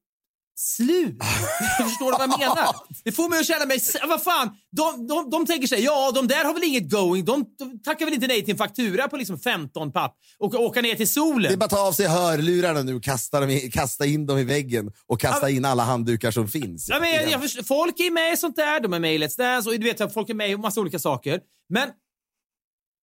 slut. 0.56 1.16
Förstår 1.82 2.04
du 2.04 2.10
vad 2.10 2.20
jag 2.20 2.38
menar? 2.38 2.74
Det 3.04 3.12
får 3.12 3.28
mig 3.28 3.40
att 3.40 3.46
känna 3.46 3.66
mig... 3.66 3.80
Vad 4.08 4.22
fan? 4.22 4.50
De, 4.72 5.06
de, 5.06 5.30
de 5.30 5.46
tänker 5.46 5.66
sig, 5.68 5.84
ja, 5.84 6.10
de 6.14 6.28
där 6.28 6.44
har 6.44 6.54
väl 6.54 6.64
inget 6.64 6.90
going. 6.90 7.24
De, 7.24 7.44
de 7.58 7.82
tackar 7.82 8.04
väl 8.04 8.14
inte 8.14 8.26
nej 8.26 8.44
till 8.44 8.52
en 8.52 8.58
faktura 8.58 9.08
på 9.08 9.16
liksom 9.16 9.38
15 9.38 9.92
papp 9.92 10.16
och 10.38 10.54
åka 10.54 10.80
ner 10.82 10.88
till 10.88 10.98
Det 10.98 11.02
är 11.02 11.06
solen. 11.06 11.58
bara 11.58 11.64
att 11.64 11.70
ta 11.70 11.80
av 11.86 11.92
sig 11.92 12.06
hörlurarna 12.06 12.82
nu 12.82 12.94
och 12.94 13.02
kasta, 13.02 13.40
dem 13.40 13.50
i, 13.50 13.70
kasta 13.70 14.06
in 14.06 14.26
dem 14.26 14.38
i 14.38 14.44
väggen 14.44 14.92
och 15.06 15.20
kasta 15.20 15.50
in 15.50 15.64
alla 15.64 15.82
handdukar 15.84 16.30
som 16.30 16.48
finns. 16.48 16.88
Ja, 16.88 17.00
men 17.00 17.10
jag, 17.10 17.30
jag 17.30 17.42
förstår, 17.42 17.62
folk 17.62 18.00
är 18.00 18.10
med 18.10 18.32
i 18.32 18.36
sånt 18.36 18.56
där. 18.56 18.80
De 18.80 18.92
är 18.92 18.98
med 19.00 19.14
i 19.14 19.18
Let's 19.18 19.38
Dance 19.38 19.70
och 19.70 19.80
du 19.80 19.86
vet, 19.92 20.14
folk 20.14 20.28
är 20.30 20.34
med 20.34 20.50
i 20.50 20.56
massa 20.56 20.80
olika 20.80 20.98
saker. 20.98 21.40
Men 21.68 21.88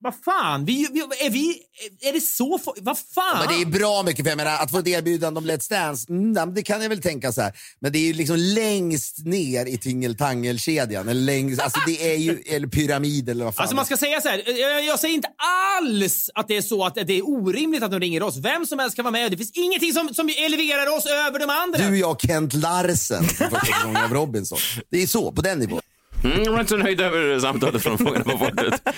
vad 0.00 0.14
fan? 0.24 0.64
Vi, 0.64 0.88
vi, 0.92 1.00
är, 1.00 1.30
vi, 1.30 1.62
är 2.00 2.12
det 2.12 2.20
så? 2.20 2.60
Vad 2.80 2.98
fan? 2.98 3.38
Men 3.38 3.48
det 3.48 3.62
är 3.62 3.78
bra 3.78 4.02
mycket, 4.02 4.24
för 4.24 4.30
jag 4.30 4.36
menar, 4.36 4.56
att 4.62 4.70
få 4.70 4.78
ett 4.78 4.86
erbjudande 4.86 5.38
om 5.38 5.46
Let's 5.46 5.70
Dance, 5.70 6.12
mm, 6.12 6.34
ja, 6.36 6.46
det 6.46 6.62
kan 6.62 6.82
jag 6.82 6.88
väl 6.88 7.02
tänka 7.02 7.32
så 7.32 7.42
här. 7.42 7.52
Men 7.80 7.92
det 7.92 7.98
är 7.98 8.06
ju 8.06 8.12
liksom 8.12 8.36
längst 8.36 9.26
ner 9.26 9.66
i 9.66 9.78
tingeltangelkedjan. 9.78 11.08
Eller 11.08 11.20
längst, 11.20 11.60
alltså 11.60 11.80
det 11.86 12.12
är 12.12 12.16
ju, 12.16 12.42
eller 12.46 12.68
pyramid 12.68 13.28
eller 13.28 13.44
vad 13.44 13.54
fan. 13.54 13.62
Alltså 13.62 13.76
man 13.76 13.86
ska 13.86 13.96
säga 13.96 14.20
så 14.20 14.28
här, 14.28 14.58
jag, 14.60 14.84
jag 14.84 15.00
säger 15.00 15.14
inte 15.14 15.30
alls 15.78 16.30
att 16.34 16.48
det 16.48 16.56
är 16.56 16.62
så 16.62 16.84
att 16.84 16.94
det 16.94 17.12
är 17.12 17.28
orimligt 17.28 17.82
att 17.82 17.90
de 17.90 18.00
ringer 18.00 18.22
oss. 18.22 18.36
Vem 18.36 18.66
som 18.66 18.78
helst 18.78 18.96
kan 18.96 19.04
vara 19.04 19.12
med. 19.12 19.30
Det 19.30 19.36
finns 19.36 19.52
ingenting 19.54 19.92
som, 19.92 20.14
som 20.14 20.28
eleverar 20.28 20.96
oss 20.96 21.06
över 21.06 21.38
de 21.38 21.50
andra. 21.50 21.90
Du, 21.90 21.98
jag, 21.98 22.20
Kent 22.20 22.54
Larsen, 22.54 23.24
för 23.24 23.50
första 23.50 23.84
gången 23.84 24.04
av 24.04 24.12
Robinson. 24.12 24.58
Det 24.90 25.02
är 25.02 25.06
så, 25.06 25.32
på 25.32 25.42
den 25.42 25.58
nivån. 25.58 25.80
Mm, 26.24 26.42
jag 26.42 26.52
var 26.52 26.60
inte 26.60 26.70
så 26.70 26.76
nöjd 26.76 27.00
över 27.00 27.38
samtalet 27.38 27.82
från 27.82 27.98
Fångarna 27.98 28.24
på 28.24 28.38
fortet. 28.38 28.82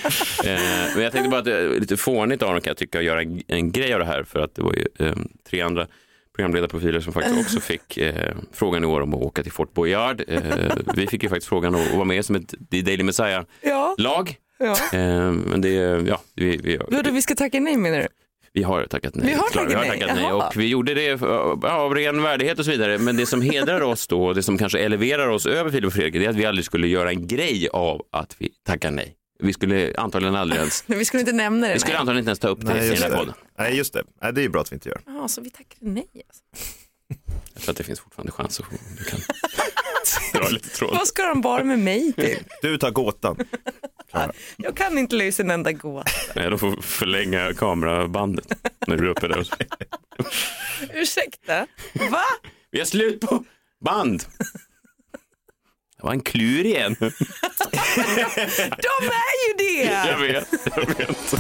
Eh, 0.45 0.61
men 0.95 1.03
jag 1.03 1.13
tänkte 1.13 1.31
bara 1.31 1.39
att 1.39 1.45
det 1.45 1.57
är 1.57 1.81
lite 1.81 1.97
fånigt 1.97 2.43
av 2.43 2.53
dem 2.53 2.61
kan 2.61 2.71
jag 2.71 2.77
tycka 2.77 2.99
att 2.99 3.05
göra 3.05 3.23
en, 3.23 3.43
en 3.47 3.73
grej 3.73 3.93
av 3.93 3.99
det 4.01 4.07
här 4.07 4.23
för 4.25 4.41
att 4.41 4.55
det 4.55 4.63
var 4.63 4.75
ju 4.75 5.07
eh, 5.07 5.15
tre 5.51 5.61
andra 5.61 5.87
programledarprofiler 6.37 7.01
som 7.01 7.13
faktiskt 7.13 7.41
också 7.41 7.61
fick 7.61 7.97
eh, 7.97 8.35
frågan 8.53 8.85
i 8.85 8.87
år 8.87 9.01
om 9.01 9.15
att 9.15 9.21
åka 9.21 9.43
till 9.43 9.53
Fort 9.53 9.75
Boyard. 9.75 10.23
Eh, 10.29 10.43
vi 10.97 11.07
fick 11.07 11.23
ju 11.23 11.29
faktiskt 11.29 11.49
frågan 11.49 11.75
att, 11.75 11.87
att 11.87 11.95
vara 11.95 12.05
med 12.05 12.25
som 12.25 12.37
ett 12.37 12.55
The 12.71 12.83
Daily 12.83 13.03
Messiah-lag. 13.03 14.37
Ja. 14.59 14.77
Ja. 14.93 14.99
Eh, 14.99 15.33
men 15.33 15.61
det, 15.61 15.73
ja, 16.09 16.21
vi, 16.35 16.57
vi, 16.57 16.79
Vadå, 16.89 17.11
vi 17.11 17.23
ska 17.23 17.35
tacka 17.35 17.61
nej 17.61 17.77
menar 17.77 17.99
du? 17.99 18.09
Vi 18.53 18.63
har 18.63 18.85
tackat 18.87 19.15
nej. 19.15 19.27
Vi 19.27 19.35
har 19.35 19.49
Klara, 19.49 19.67
tackat 19.67 19.85
vi 19.85 19.89
har 19.89 19.95
tackat 19.97 20.17
nej. 20.17 20.33
Och 20.33 20.57
vi 20.57 20.67
gjorde 20.69 20.95
det 20.95 21.23
av 21.71 21.95
ren 21.95 22.23
värdighet 22.23 22.59
och 22.59 22.65
så 22.65 22.71
vidare. 22.71 22.99
Men 22.99 23.17
det 23.17 23.27
som 23.27 23.43
hedrar 23.43 23.81
oss 23.81 24.07
då, 24.07 24.25
och 24.27 24.35
det 24.35 24.43
som 24.43 24.59
kanske 24.59 24.79
eleverar 24.79 25.29
oss 25.29 25.47
över 25.47 25.71
Filip 25.71 25.87
och 25.87 25.93
Fredrik, 25.93 26.13
det 26.15 26.25
är 26.25 26.31
att 26.31 26.37
vi 26.37 26.45
aldrig 26.47 26.65
skulle 26.65 26.89
göra 26.89 27.11
en 27.11 27.27
grej 27.27 27.69
av 27.73 28.03
att 28.13 28.37
vi 28.39 28.49
tackar 28.67 28.91
nej. 28.91 29.17
Vi 29.43 29.53
skulle 29.53 29.95
antagligen 29.99 30.35
aldrig 30.37 30.59
ens, 30.61 30.85
Nej, 30.87 30.99
Vi 30.99 31.05
skulle 31.05 31.21
inte 31.21 31.33
nämna 31.33 31.67
det. 31.67 31.73
vi 31.73 31.79
skulle 31.81 31.95
nej. 31.95 32.01
antagligen 32.01 32.19
inte 32.23 32.29
ens 32.29 32.39
ta 32.39 32.49
upp 32.49 32.61
det 32.61 32.75
Nej, 32.75 32.87
i 32.87 32.95
den 32.95 33.03
här 33.13 33.19
podden. 33.19 33.35
Nej, 33.59 33.77
just 33.77 33.93
det. 33.93 34.03
Nej, 34.23 34.33
det 34.33 34.41
är 34.41 34.43
ju 34.43 34.49
bra 34.49 34.61
att 34.61 34.73
vi 34.73 34.75
inte 34.77 34.89
gör. 34.89 35.01
Jaha, 35.07 35.29
så 35.29 35.41
vi 35.41 35.51
tackade 35.51 35.91
nej 35.91 36.07
alltså. 36.29 36.43
Jag 37.55 37.63
tror 37.63 37.71
att 37.73 37.77
det 37.77 37.85
finns 37.85 38.01
fortfarande 38.01 38.33
chans 38.33 38.61
att 38.61 38.67
du 38.99 39.05
kan 39.05 39.21
dra 40.33 40.49
lite 40.49 40.69
tråd. 40.69 40.91
Vad 40.95 41.07
ska 41.09 41.23
de 41.23 41.41
bara 41.41 41.65
med 41.65 41.79
mig 41.79 42.13
till? 42.13 42.39
Du 42.63 42.79
tar 42.79 42.91
gåtan. 42.91 43.37
Jag 44.57 44.77
kan 44.77 44.99
inte 44.99 45.17
lösa 45.17 45.43
en 45.43 45.51
enda 45.51 45.73
gåta. 45.73 46.11
Nej, 46.35 46.51
de 46.51 46.59
får 46.59 46.83
förlänga 46.83 47.55
kamerabandet 47.55 48.47
när 48.87 48.97
du 48.97 49.07
är 49.07 49.11
uppe 49.11 49.29
där. 49.29 49.49
Ursäkta? 50.95 51.67
Va? 52.11 52.23
Vi 52.71 52.79
har 52.79 52.87
slut 52.87 53.21
på 53.21 53.45
band. 53.85 54.25
Det 55.97 56.03
var 56.07 56.13
en 56.13 56.21
klur 56.21 56.67
igen. 56.67 56.97
De 57.01 57.07
är 59.07 59.49
ju 59.49 59.55
det! 59.59 59.85
Jag 60.09 60.19
vet, 60.19 60.49
jag 60.77 60.87
vet. 60.97 61.35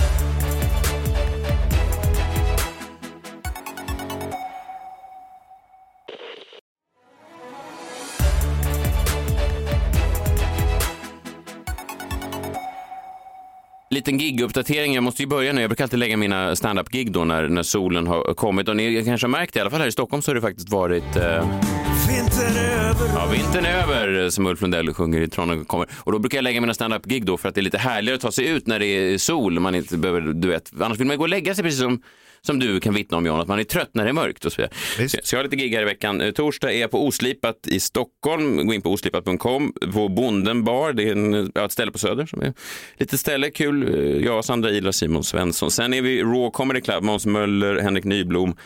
Liten 13.95 14.19
gig-uppdatering. 14.19 14.95
Jag 14.95 15.05
måste 15.05 15.23
ju 15.23 15.29
börja 15.29 15.53
nu. 15.53 15.61
Jag 15.61 15.71
brukar 15.71 15.85
alltid 15.85 15.99
lägga 15.99 16.17
mina 16.17 16.57
stand-up-gig 16.57 17.13
då 17.13 17.25
när, 17.25 17.49
när 17.49 17.63
solen 17.63 18.07
har 18.07 18.35
kommit. 18.35 18.69
Och 18.69 18.77
ni 18.77 19.05
kanske 19.05 19.27
har 19.27 19.31
märkt 19.31 19.55
det, 19.55 19.59
i 19.59 19.61
alla 19.61 19.71
fall 19.71 19.81
här 19.81 19.89
i 19.89 19.93
Stockholm 19.93 20.23
så 20.23 20.31
har 20.31 20.35
det 20.35 20.41
faktiskt 20.41 20.69
varit 20.69 21.17
eh, 21.17 21.61
Vintern 22.09 22.57
är 22.57 22.89
över. 22.89 23.09
Ja, 23.15 23.27
vintern 23.33 23.65
är 23.65 23.83
över, 23.83 24.31
som 24.31 24.47
Ulf 24.47 24.61
Lundell 24.61 24.95
sjunger 24.95 25.21
i 25.21 25.29
Trondheim 25.29 25.65
kommer. 25.65 25.89
Och 25.97 26.13
då 26.13 26.19
brukar 26.19 26.39
jag 26.39 26.43
lägga 26.43 26.61
mina 26.61 26.75
stand-up-gig 26.75 27.25
då 27.25 27.37
för 27.37 27.49
att 27.49 27.55
det 27.55 27.61
är 27.61 27.63
lite 27.63 27.79
härligare 27.79 28.17
att 28.17 28.23
ta 28.23 28.33
sig 28.33 28.49
ut 28.49 28.67
när 28.67 28.79
det 28.79 28.87
är 28.87 29.19
sol. 29.19 29.61
Man 29.61 29.75
inte 29.75 29.97
behöver, 29.97 30.21
du 30.21 30.49
vet, 30.49 30.73
annars 30.81 30.99
vill 30.99 31.07
man 31.07 31.17
gå 31.17 31.23
och 31.23 31.29
lägga 31.29 31.55
sig 31.55 31.65
precis 31.65 31.81
som 31.81 32.03
som 32.43 32.59
du 32.59 32.81
kan 32.81 32.95
vittna 32.95 33.17
om 33.17 33.27
John, 33.27 33.41
att 33.41 33.49
man 33.49 33.59
är 33.59 33.65
trött 33.65 33.91
när 33.93 34.05
det 34.05 34.11
är 34.11 34.15
mörkt 34.15 34.45
och 34.45 34.53
så 34.53 34.63
vidare. 34.63 34.75
Visst. 34.99 35.27
Så, 35.27 35.35
jag 35.35 35.39
har 35.39 35.45
lite 35.45 35.57
gig 35.57 35.75
här 35.75 35.83
i 35.83 35.85
veckan. 35.85 36.21
Eh, 36.21 36.31
Torsdag 36.31 36.73
är 36.73 36.81
jag 36.81 36.91
på 36.91 37.07
Oslipat 37.07 37.67
i 37.67 37.81
Stockholm. 37.81 38.67
Gå 38.67 38.75
in 38.75 38.83
på 38.83 38.91
oslipat.com. 38.93 39.73
På 39.93 40.09
Bonden 40.09 40.65
bar, 40.65 40.93
det 40.93 41.09
är 41.09 41.13
en, 41.13 41.53
ett 41.65 41.73
ställe 41.73 41.93
på 41.93 41.99
Söder 41.99 42.27
som 42.27 42.43
är 42.43 42.53
lite 42.97 43.19
ställe, 43.19 43.51
kul. 43.51 43.95
Eh, 43.95 44.25
Jag, 44.25 44.45
Sandra 44.45 44.71
Ila, 44.71 44.93
Simon 44.93 45.25
Svensson. 45.25 45.71
Sen 45.71 45.95
är 45.95 46.03
vi 46.03 46.23
Raw 46.23 46.51
Comedy 46.53 46.81
Club, 46.81 47.03
Måns 47.05 47.27
Möller, 47.27 47.77
Henrik 47.81 48.05
Nyblom. 48.05 48.57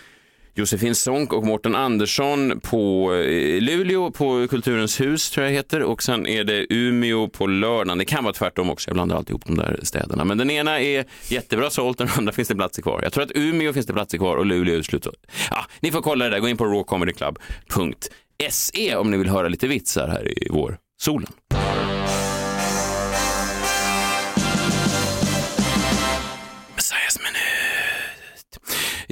Josefin 0.56 0.94
Sonck 0.94 1.32
och 1.32 1.46
Mårten 1.46 1.75
Andersson 1.75 2.61
på 2.61 3.14
eh, 3.14 3.61
Luleå 3.61 4.11
på 4.11 4.49
Kulturens 4.49 5.00
hus 5.00 5.30
tror 5.30 5.46
jag 5.46 5.52
heter 5.52 5.82
och 5.82 6.02
sen 6.02 6.26
är 6.26 6.44
det 6.44 6.66
Umeå 6.73 7.28
på 7.28 7.46
lördagen. 7.46 7.99
Det 7.99 8.04
kan 8.04 8.25
vara 8.25 8.34
tvärtom 8.34 8.70
också, 8.70 8.90
jag 8.90 8.94
blandar 8.94 9.16
alltid 9.16 9.30
ihop 9.30 9.46
de 9.46 9.56
där 9.56 9.80
städerna. 9.82 10.25
Men 10.25 10.38
den 10.38 10.50
ena 10.50 10.80
är 10.80 11.04
jättebra 11.28 11.70
sålt, 11.70 11.99
den 11.99 12.08
andra 12.16 12.32
finns 12.32 12.49
det 12.49 12.54
platser 12.54 12.82
kvar. 12.82 13.00
Jag 13.02 13.12
tror 13.12 13.25
att 13.25 13.32
Umeå 13.34 13.73
finns 13.73 13.87
det 13.87 13.92
platser 13.92 14.18
kvar 14.18 14.37
och 14.37 14.46
Luleå 14.46 14.78
är 14.78 14.82
slut. 14.82 15.06
Ja, 15.50 15.64
ni 15.80 15.90
får 15.90 16.02
kolla 16.02 16.25
det 16.25 16.30
där, 16.30 16.40
gå 16.40 16.49
in 16.49 16.56
på 16.56 16.64
rawcomedyclub.se 16.64 18.96
om 18.96 19.11
ni 19.11 19.16
vill 19.16 19.28
höra 19.28 19.49
lite 19.49 19.66
vitsar 19.66 20.08
här 20.08 20.44
i 20.44 20.49
vår 20.50 20.78
solen. 21.00 21.28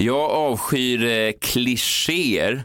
Jag 0.05 0.31
avskyr 0.31 1.05
eh, 1.05 1.33
klichéer. 1.41 2.65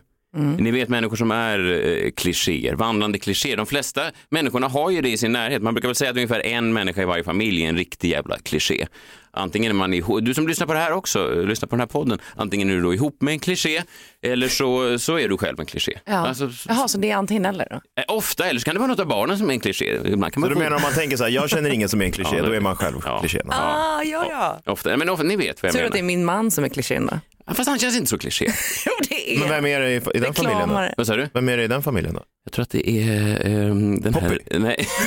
Ni 0.57 0.71
vet 0.71 0.89
människor 0.89 1.15
som 1.15 1.31
är 1.31 1.59
eh, 2.05 2.11
klichéer, 2.11 2.73
vandrande 2.75 3.19
klichéer. 3.19 3.57
De 3.57 3.65
flesta 3.65 4.01
människorna 4.29 4.67
har 4.67 4.89
ju 4.91 5.01
det 5.01 5.09
i 5.09 5.17
sin 5.17 5.31
närhet. 5.31 5.61
Man 5.61 5.73
brukar 5.73 5.87
väl 5.87 5.95
säga 5.95 6.09
att 6.11 6.15
ungefär 6.15 6.45
en 6.45 6.73
människa 6.73 7.01
i 7.01 7.05
varje 7.05 7.23
familj 7.23 7.63
är 7.63 7.69
en 7.69 7.77
riktig 7.77 8.09
jävla 8.09 8.37
kliché. 8.37 8.87
Antingen 9.31 9.71
är 9.71 9.75
man 9.75 9.93
ihop, 9.93 10.19
du 10.25 10.33
som 10.33 10.47
lyssnar 10.47 10.67
på 10.67 10.73
det 10.73 10.79
här 10.79 10.91
också, 10.91 11.29
lyssnar 11.45 11.67
på 11.67 11.75
den 11.75 11.79
här 11.79 11.87
podden, 11.87 12.19
antingen 12.35 12.69
är 12.69 12.73
du 12.75 12.81
då 12.81 12.93
ihop 12.93 13.21
med 13.21 13.31
en 13.31 13.39
kliché 13.39 13.83
eller 14.21 14.47
så, 14.47 14.99
så 14.99 15.19
är 15.19 15.29
du 15.29 15.37
själv 15.37 15.59
en 15.59 15.65
kliché. 15.65 15.99
Ja. 16.05 16.13
Alltså, 16.27 16.49
Jaha, 16.67 16.87
så 16.87 16.97
det 16.97 17.11
är 17.11 17.15
antingen 17.15 17.45
eller 17.45 17.67
då? 17.69 17.75
eh, 17.75 18.05
ofta, 18.07 18.45
eller 18.49 18.59
så 18.59 18.65
kan 18.65 18.73
det 18.75 18.79
vara 18.79 18.87
något 18.91 18.99
av 18.99 19.07
barnen 19.07 19.37
som 19.37 19.49
är 19.49 19.53
en 19.53 19.59
kliché. 19.59 19.95
Ibland 20.05 20.23
kan 20.23 20.31
Så 20.33 20.39
man 20.39 20.49
du 20.49 20.55
få- 20.55 20.59
menar 20.61 20.75
om 20.75 20.81
man 20.81 20.93
tänker 20.93 21.17
så 21.17 21.23
här, 21.23 21.31
jag 21.31 21.49
känner 21.49 21.69
ingen 21.69 21.89
som 21.89 22.01
är 22.01 22.05
en 22.05 22.11
kliché, 22.11 22.37
Ja, 22.37 22.43
då 22.45 22.51
är 22.51 22.59
man 22.59 22.75
själv 22.75 22.97
Ja. 23.05 23.19
klichén. 23.19 23.49
Ah, 23.51 24.03
ja, 24.03 24.25
ja. 24.29 24.71
Ofta, 24.71 24.97
men 24.97 25.09
ofta, 25.09 25.23
ni 25.23 25.35
vet 25.35 25.63
vad 25.63 25.67
jag 25.67 25.73
Tur 25.73 25.79
menar. 25.79 25.87
att 25.87 25.93
det 25.93 25.99
är 25.99 26.03
min 26.03 26.25
man 26.25 26.51
som 26.51 26.63
är 26.63 26.69
klichén 26.69 27.05
då. 27.11 27.19
Ja, 27.47 27.53
Fast 27.53 27.69
han 27.69 27.79
känns 27.79 27.95
inte 27.97 28.09
så 28.09 28.17
kliché. 28.17 28.45
Jo, 28.85 28.91
det 29.09 29.35
är 29.35 29.39
Men 29.39 29.49
vem 29.49 29.65
är 29.65 29.79
det 29.79 29.91
i, 29.91 29.95
i 29.95 29.99
den 29.99 30.33
familjen 30.33 30.33
då? 30.33 30.63
Reklamare. 30.63 30.93
Vad 30.97 31.07
sa 31.07 31.15
du? 31.15 31.29
Vem 31.33 31.49
är 31.49 31.57
det 31.57 31.63
i 31.63 31.67
den 31.67 31.83
familjen 31.83 32.13
då? 32.13 32.23
Jag 32.43 32.53
tror 32.53 32.63
att 32.63 32.69
det 32.69 32.89
är 32.89 33.45
ehm, 33.45 34.01
den 34.01 34.13
här... 34.13 34.39
Nej. 34.59 34.87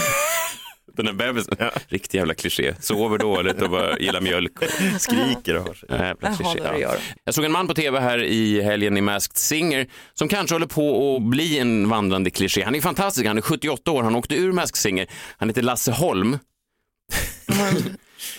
Den 0.96 1.06
här 1.06 1.14
bebisen. 1.14 1.54
Ja. 1.58 1.70
Riktig 1.88 2.18
jävla 2.18 2.34
kliché. 2.34 2.74
Sover 2.80 3.18
dåligt 3.18 3.62
och 3.62 3.70
bara 3.70 3.98
gillar 3.98 4.20
mjölk. 4.20 4.52
Skriker 4.98 5.56
och 5.56 5.62
har 5.66 5.74
sig. 5.74 5.88
Jävla 5.90 6.14
Jaha, 6.20 6.34
kliché. 6.36 6.60
det 6.60 6.68
Ja. 6.68 6.78
jag. 6.78 6.94
Jag 7.24 7.34
såg 7.34 7.44
en 7.44 7.52
man 7.52 7.66
på 7.66 7.74
tv 7.74 8.00
här 8.00 8.22
i 8.22 8.62
helgen 8.62 8.96
i 8.96 9.00
Masked 9.00 9.36
Singer 9.36 9.86
som 10.14 10.28
kanske 10.28 10.54
håller 10.54 10.66
på 10.66 11.16
att 11.16 11.22
bli 11.22 11.58
en 11.58 11.88
vandrande 11.88 12.30
kliché. 12.30 12.62
Han 12.62 12.74
är 12.74 12.80
fantastisk, 12.80 13.26
han 13.26 13.36
är 13.38 13.42
78 13.42 13.90
år, 13.90 14.02
han 14.02 14.14
åkte 14.16 14.34
ur 14.34 14.52
Masked 14.52 14.76
Singer. 14.76 15.06
Han 15.38 15.48
heter 15.48 15.62
Lasse 15.62 15.92
Holm. 15.92 16.38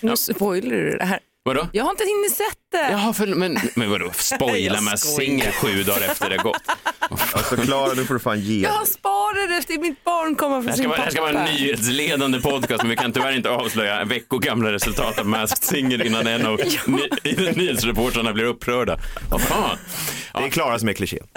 Nu 0.01 0.15
spoilar 0.17 0.75
du 0.75 0.97
det 0.97 1.05
här. 1.05 1.19
Vadå? 1.43 1.67
Jag 1.71 1.83
har 1.83 1.91
inte 1.91 2.03
hunnit 2.03 2.35
sett 2.37 2.57
det. 2.71 2.91
Jaha, 2.91 3.13
för, 3.13 3.27
men, 3.27 3.57
men 3.75 3.89
vadå, 3.91 4.11
spoila 4.13 4.79
skojar. 4.79 4.95
Singer 4.97 5.51
sju 5.51 5.83
dagar 5.83 6.01
efter 6.01 6.29
det 6.29 6.37
gått. 6.37 6.61
Alltså 7.33 7.57
Klara, 7.57 7.93
nu 7.93 8.05
får 8.05 8.13
du 8.13 8.19
fan 8.19 8.39
ge 8.39 8.61
Jag 8.61 8.69
har 8.69 8.85
sparat 8.85 9.49
det 9.49 9.55
efter 9.55 9.77
mitt 9.77 10.03
barn 10.03 10.35
kommer 10.35 10.61
från 10.61 10.67
här 10.67 10.75
sin 10.75 10.83
ska, 10.83 10.89
vara, 10.89 10.97
det 10.97 11.03
här 11.03 11.11
ska 11.11 11.21
vara 11.21 11.31
en 11.31 11.37
pappa. 11.37 11.51
nyhetsledande 11.51 12.39
podcast 12.41 12.83
men 12.83 12.89
vi 12.89 12.95
kan 12.95 13.13
tyvärr 13.13 13.35
inte 13.35 13.49
avslöja 13.49 14.05
veckogamla 14.05 14.71
resultat 14.71 15.19
av 15.19 15.25
Masked 15.25 15.63
Singer 15.63 16.05
innan 16.05 16.27
en 16.27 16.45
av 16.45 16.59
ny, 16.85 16.99
nyhetsreportrarna 17.55 18.33
blir 18.33 18.43
upprörda. 18.45 18.99
Vad 19.29 19.41
fan? 19.41 19.77
Det 20.33 20.43
är 20.43 20.49
Klara 20.49 20.79
som 20.79 20.89
är 20.89 20.93
klichén. 20.93 21.27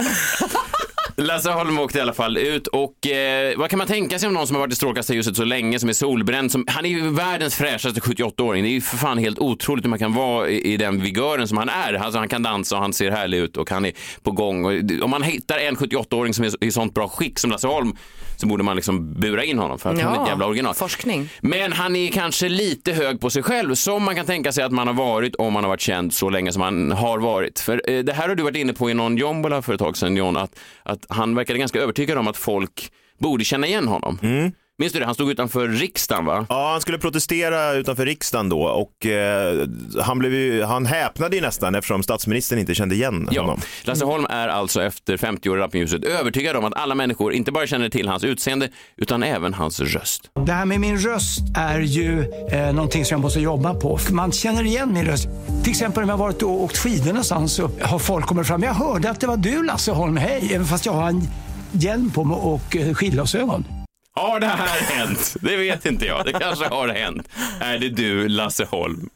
Lasse 1.16 1.50
Holm 1.50 1.78
åkte 1.78 1.98
i 1.98 2.00
alla 2.00 2.12
fall 2.12 2.36
ut 2.36 2.66
och 2.66 3.06
eh, 3.06 3.58
vad 3.58 3.70
kan 3.70 3.78
man 3.78 3.86
tänka 3.86 4.18
sig 4.18 4.26
om 4.26 4.34
någon 4.34 4.46
som 4.46 4.56
har 4.56 4.60
varit 4.60 4.72
i 4.72 4.76
strålkastarljuset 4.76 5.36
så 5.36 5.44
länge, 5.44 5.78
som 5.78 5.88
är 5.88 5.92
solbränd, 5.92 6.52
som, 6.52 6.64
han 6.68 6.84
är 6.84 6.88
ju 6.88 7.10
världens 7.10 7.54
fräschaste 7.54 8.00
78-åring. 8.00 8.62
Det 8.62 8.68
är 8.68 8.72
ju 8.72 8.80
för 8.80 8.96
fan 8.96 9.18
helt 9.18 9.38
otroligt 9.38 9.84
hur 9.84 9.90
man 9.90 9.98
kan 9.98 10.14
vara 10.14 10.48
i, 10.48 10.72
i 10.72 10.76
den 10.76 11.00
vigören 11.00 11.48
som 11.48 11.58
han 11.58 11.68
är. 11.68 11.94
Alltså 11.94 12.18
han 12.18 12.28
kan 12.28 12.42
dansa 12.42 12.76
och 12.76 12.82
han 12.82 12.92
ser 12.92 13.10
härlig 13.10 13.38
ut 13.38 13.56
och 13.56 13.70
han 13.70 13.84
är 13.84 13.92
på 14.22 14.30
gång. 14.30 14.64
Och, 14.64 14.72
om 15.02 15.10
man 15.10 15.22
hittar 15.22 15.58
en 15.58 15.76
78-åring 15.76 16.34
som 16.34 16.44
är 16.44 16.64
i 16.64 16.70
sånt 16.70 16.94
bra 16.94 17.08
skick 17.08 17.38
som 17.38 17.50
Lasse 17.50 17.66
Holm 17.66 17.96
så 18.36 18.46
borde 18.46 18.62
man 18.62 18.76
liksom 18.76 19.14
bura 19.14 19.44
in 19.44 19.58
honom 19.58 19.78
för 19.78 19.90
att 19.90 20.00
han 20.00 20.14
är 20.14 20.22
ett 20.22 20.28
jävla 20.28 20.46
original. 20.46 20.74
forskning. 20.74 21.28
Men 21.40 21.72
han 21.72 21.96
är 21.96 22.10
kanske 22.10 22.48
lite 22.48 22.92
hög 22.92 23.20
på 23.20 23.30
sig 23.30 23.42
själv, 23.42 23.74
som 23.74 24.02
man 24.02 24.14
kan 24.16 24.26
tänka 24.26 24.52
sig 24.52 24.64
att 24.64 24.72
man 24.72 24.86
har 24.86 24.94
varit 24.94 25.34
om 25.34 25.52
man 25.52 25.64
har 25.64 25.68
varit 25.68 25.80
känd 25.80 26.14
så 26.14 26.30
länge 26.30 26.52
som 26.52 26.62
han 26.62 26.92
har 26.92 27.18
varit. 27.18 27.60
För 27.60 27.90
eh, 27.90 27.98
det 28.04 28.12
här 28.12 28.28
har 28.28 28.34
du 28.34 28.42
varit 28.42 28.56
inne 28.56 28.72
på 28.72 28.90
i 28.90 28.94
någon 28.94 29.16
jombola 29.16 29.62
för 29.62 29.72
ett 29.72 29.78
tag 29.80 29.96
sedan, 29.96 30.16
John, 30.16 30.36
att, 30.36 30.58
att 30.82 31.06
han 31.08 31.34
verkade 31.34 31.58
ganska 31.58 31.80
övertygad 31.80 32.18
om 32.18 32.28
att 32.28 32.36
folk 32.36 32.92
borde 33.18 33.44
känna 33.44 33.66
igen 33.66 33.88
honom. 33.88 34.18
Minns 34.78 34.92
du 34.92 34.98
det? 34.98 35.04
Han 35.04 35.14
stod 35.14 35.30
utanför 35.30 35.68
riksdagen, 35.68 36.24
va? 36.24 36.46
Ja, 36.48 36.70
han 36.72 36.80
skulle 36.80 36.98
protestera 36.98 37.72
utanför 37.72 38.06
riksdagen 38.06 38.48
då 38.48 38.62
och 38.62 39.06
eh, 39.06 39.66
han, 40.02 40.18
blev 40.18 40.34
ju, 40.34 40.62
han 40.62 40.86
häpnade 40.86 41.36
ju 41.36 41.42
nästan 41.42 41.74
eftersom 41.74 42.02
statsministern 42.02 42.58
inte 42.58 42.74
kände 42.74 42.94
igen 42.94 43.28
Ja, 43.32 43.40
honom. 43.42 43.60
Lasse 43.84 44.04
Holm 44.04 44.26
är 44.30 44.48
alltså 44.48 44.82
efter 44.82 45.16
50 45.16 45.50
år 45.50 45.58
i 45.58 45.60
rampljuset 45.60 46.04
övertygad 46.04 46.56
om 46.56 46.64
att 46.64 46.74
alla 46.76 46.94
människor 46.94 47.32
inte 47.32 47.52
bara 47.52 47.66
känner 47.66 47.88
till 47.88 48.08
hans 48.08 48.24
utseende 48.24 48.68
utan 48.96 49.22
även 49.22 49.54
hans 49.54 49.80
röst. 49.80 50.30
Det 50.46 50.52
här 50.52 50.64
med 50.64 50.80
min 50.80 50.98
röst 50.98 51.40
är 51.56 51.80
ju 51.80 52.32
eh, 52.52 52.72
någonting 52.72 53.04
som 53.04 53.14
jag 53.14 53.20
måste 53.20 53.40
jobba 53.40 53.74
på. 53.74 53.98
Man 54.10 54.32
känner 54.32 54.64
igen 54.64 54.92
min 54.92 55.04
röst. 55.04 55.28
Till 55.62 55.70
exempel 55.70 56.02
om 56.02 56.08
jag 56.08 56.16
varit 56.16 56.42
och 56.42 56.62
åkt 56.62 56.76
skidor 56.76 57.06
någonstans 57.06 57.52
så 57.54 57.70
har 57.82 57.98
folk 57.98 58.26
kommit 58.26 58.46
fram. 58.46 58.62
Jag 58.62 58.74
hörde 58.74 59.10
att 59.10 59.20
det 59.20 59.26
var 59.26 59.36
du 59.36 59.62
Lasse 59.64 59.92
Holm, 59.92 60.16
hej. 60.16 60.50
Även 60.54 60.66
fast 60.66 60.86
jag 60.86 60.92
har 60.92 61.08
en 61.08 61.22
hjälm 61.72 62.10
på 62.10 62.24
mig 62.24 62.36
och 62.36 62.76
eh, 62.76 62.94
skidglasögon. 62.94 63.64
Har 64.16 64.40
det 64.40 64.46
här 64.46 64.80
hänt? 64.96 65.36
Det 65.40 65.56
vet 65.56 65.86
inte 65.86 66.06
jag. 66.06 66.24
Det 66.24 66.32
kanske 66.32 66.68
har 66.68 66.88
hänt. 66.88 67.28
Är 67.60 67.78
det 67.78 67.88
du, 67.88 68.28
Lasse 68.28 68.64
Holm? 68.64 69.08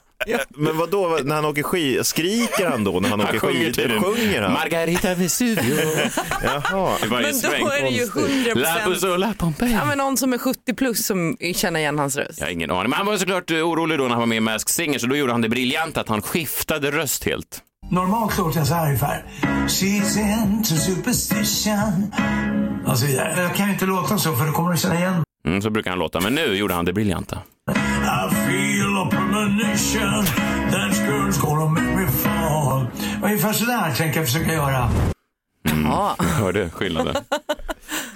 Men 0.48 0.76
vad 0.76 0.90
då 0.90 1.18
när 1.24 1.34
han 1.34 1.44
åker 1.44 1.62
skid, 1.62 2.06
skriker 2.06 2.70
han 2.70 2.84
då 2.84 3.00
när 3.00 3.08
han, 3.08 3.20
åker 3.20 3.38
sjunger 3.38 3.72
skidor? 3.72 4.00
Sjunger 4.00 4.42
han? 4.42 4.52
Margarita 4.52 5.14
Vesuvio. 5.14 5.80
Jaha. 6.42 6.96
Men 7.10 7.22
då 7.42 7.70
är 7.70 7.82
det 7.82 7.88
ju 7.88 8.02
100 8.02 8.52
La 8.54 8.80
Pusola 8.84 9.34
Pompeii. 9.38 9.72
Ja, 9.72 9.84
men 9.84 9.98
någon 9.98 10.16
som 10.16 10.32
är 10.32 10.38
70 10.38 10.74
plus 10.74 11.06
som 11.06 11.36
känner 11.54 11.80
igen 11.80 11.98
hans 11.98 12.16
röst. 12.16 12.38
Jag 12.38 12.46
har 12.46 12.52
ingen 12.52 12.70
aning. 12.70 12.90
Men 12.90 12.96
han 12.96 13.06
var 13.06 13.16
såklart 13.16 13.50
eh, 13.50 13.56
orolig 13.56 13.98
då 13.98 14.04
när 14.04 14.10
han 14.10 14.18
var 14.18 14.26
med 14.26 14.36
i 14.36 14.40
Masked 14.40 14.68
Singer 14.68 14.98
så 14.98 15.06
då 15.06 15.16
gjorde 15.16 15.32
han 15.32 15.40
det 15.40 15.48
briljant 15.48 15.96
att 15.96 16.08
han 16.08 16.22
skiftade 16.22 16.90
röst 16.90 17.24
helt. 17.24 17.62
Normalt 17.90 18.38
låter 18.38 18.58
jag 18.58 18.66
så 18.66 18.74
här 18.74 18.86
ungefär. 18.86 19.24
She's 19.68 20.42
into 20.42 20.74
superstition. 20.74 22.12
Och 22.86 22.98
så 22.98 23.06
vidare. 23.06 23.42
Jag 23.42 23.54
kan 23.54 23.66
ju 23.66 23.72
inte 23.72 23.86
låta 23.86 24.18
så 24.18 24.32
för 24.36 24.46
då 24.46 24.52
kommer 24.52 24.72
du 24.72 24.78
känna 24.78 24.94
igen 24.94 25.22
Mm, 25.46 25.62
så 25.62 25.70
brukar 25.70 25.90
han 25.90 25.98
låta. 25.98 26.20
Men 26.20 26.34
nu 26.34 26.54
gjorde 26.54 26.74
han 26.74 26.84
det 26.84 26.92
briljanta. 26.92 27.38
I 27.70 28.34
feel 28.34 28.96
a 28.96 29.08
premonition 29.10 30.24
that 30.70 30.92
girl's 31.08 31.40
gonna 31.40 31.66
make 31.66 31.96
me 31.96 32.06
fall. 32.06 32.86
Ungefär 33.22 33.52
sådär 33.52 33.94
tänker 33.94 34.20
jag 34.20 34.26
försöka 34.28 34.52
göra. 34.52 34.88
Ja. 35.84 36.16
Hörde 36.18 36.70
skillnaden? 36.70 37.16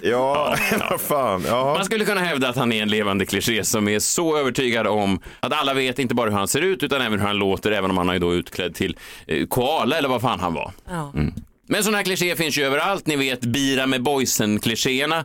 Ja, 0.03 0.57
vad 0.91 1.01
fan. 1.01 1.45
Ja. 1.47 1.75
Man 1.77 1.85
skulle 1.85 2.05
kunna 2.05 2.21
hävda 2.21 2.49
att 2.49 2.57
han 2.57 2.73
är 2.73 2.83
en 2.83 2.89
levande 2.89 3.27
kliché 3.27 3.65
som 3.65 3.89
är 3.89 3.99
så 3.99 4.37
övertygad 4.39 4.87
om 4.87 5.21
att 5.41 5.53
alla 5.53 5.75
vet 5.75 5.99
inte 5.99 6.15
bara 6.15 6.31
hur 6.31 6.37
han 6.37 6.49
ser 6.49 6.61
ut 6.61 6.83
utan 6.83 7.01
även 7.01 7.21
hur 7.21 7.27
han 7.27 7.37
låter, 7.37 7.73
även 7.73 7.91
om 7.91 7.99
han 7.99 8.09
är 8.09 8.19
då 8.19 8.35
utklädd 8.35 8.75
till 8.75 8.97
eh, 9.27 9.47
koala 9.47 9.97
eller 9.99 10.09
vad 10.09 10.21
fan 10.21 10.41
han 10.41 10.55
var. 10.55 10.73
Ja. 10.91 11.13
Men 11.69 11.85
sådana 11.85 11.97
här 11.97 12.05
klichéer 12.05 12.37
finns 12.37 12.59
ju 12.59 12.65
överallt. 12.65 13.07
Ni 13.07 13.17
vet 13.17 13.41
bira 13.41 13.87
med 13.87 14.03
boysen-klichéerna. 14.03 15.25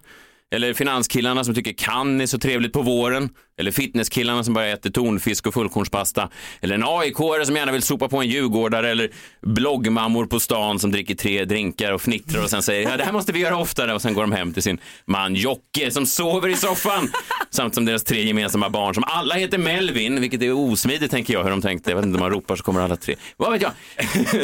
Eller 0.52 0.74
finanskillarna 0.74 1.44
som 1.44 1.56
tycker 1.56 1.74
kan 1.74 2.22
är 2.22 2.26
så 2.26 2.40
trevligt 2.40 2.74
på 2.74 2.82
våren. 2.82 3.30
Eller 3.60 3.72
fitnesskillarna 3.72 4.44
som 4.44 4.54
bara 4.54 4.68
äter 4.68 4.90
tonfisk 4.90 5.48
och 5.48 5.54
fullkornspasta. 5.54 6.30
Eller 6.62 6.76
en 6.76 6.84
aik 6.88 7.18
som 7.18 7.56
gärna 7.56 7.72
vill 7.72 7.82
sopa 7.82 8.08
på 8.10 8.18
en 8.18 8.28
djurgårdare. 8.28 8.90
Eller 8.92 9.10
bloggmammor 9.42 10.26
på 10.26 10.40
stan 10.40 10.80
som 10.80 10.92
dricker 10.92 11.16
tre 11.16 11.46
drinkar 11.46 11.92
och 11.92 12.02
fnittrar 12.02 12.44
och 12.44 12.50
sen 12.50 12.62
säger 12.62 12.90
ja 12.90 12.98
det 12.98 13.04
här 13.04 13.12
måste 13.12 13.32
vi 13.32 13.40
göra 13.40 13.58
oftare. 13.58 13.94
Och 13.94 14.02
sen 14.02 14.14
går 14.14 14.22
de 14.22 14.32
hem 14.32 14.54
till 14.54 14.64
sin 14.64 14.78
man 15.06 15.36
Jocke 15.36 15.92
som 15.92 16.06
sover 16.06 16.50
i 16.50 16.56
soffan. 16.56 17.10
Samt 17.50 17.76
som 17.76 17.86
deras 17.86 18.04
tre 18.04 18.24
gemensamma 18.24 18.70
barn 18.70 18.94
som 18.94 19.04
alla 19.08 19.36
heter 19.36 19.58
Melvin, 19.58 20.22
vilket 20.22 20.42
är 20.42 20.52
osmidigt 20.52 21.12
tänker 21.12 21.34
jag 21.34 21.44
hur 21.44 21.50
de 21.50 21.62
tänkte. 21.62 21.90
Jag 21.92 21.96
vet 21.96 22.06
inte 22.06 22.16
om 22.16 22.22
man 22.22 22.32
ropar 22.32 22.56
så 22.56 22.64
kommer 22.64 22.82
alla 22.82 22.96
tre. 22.96 23.16
Vad 23.38 23.52
vet 23.52 23.62
jag? 23.62 23.72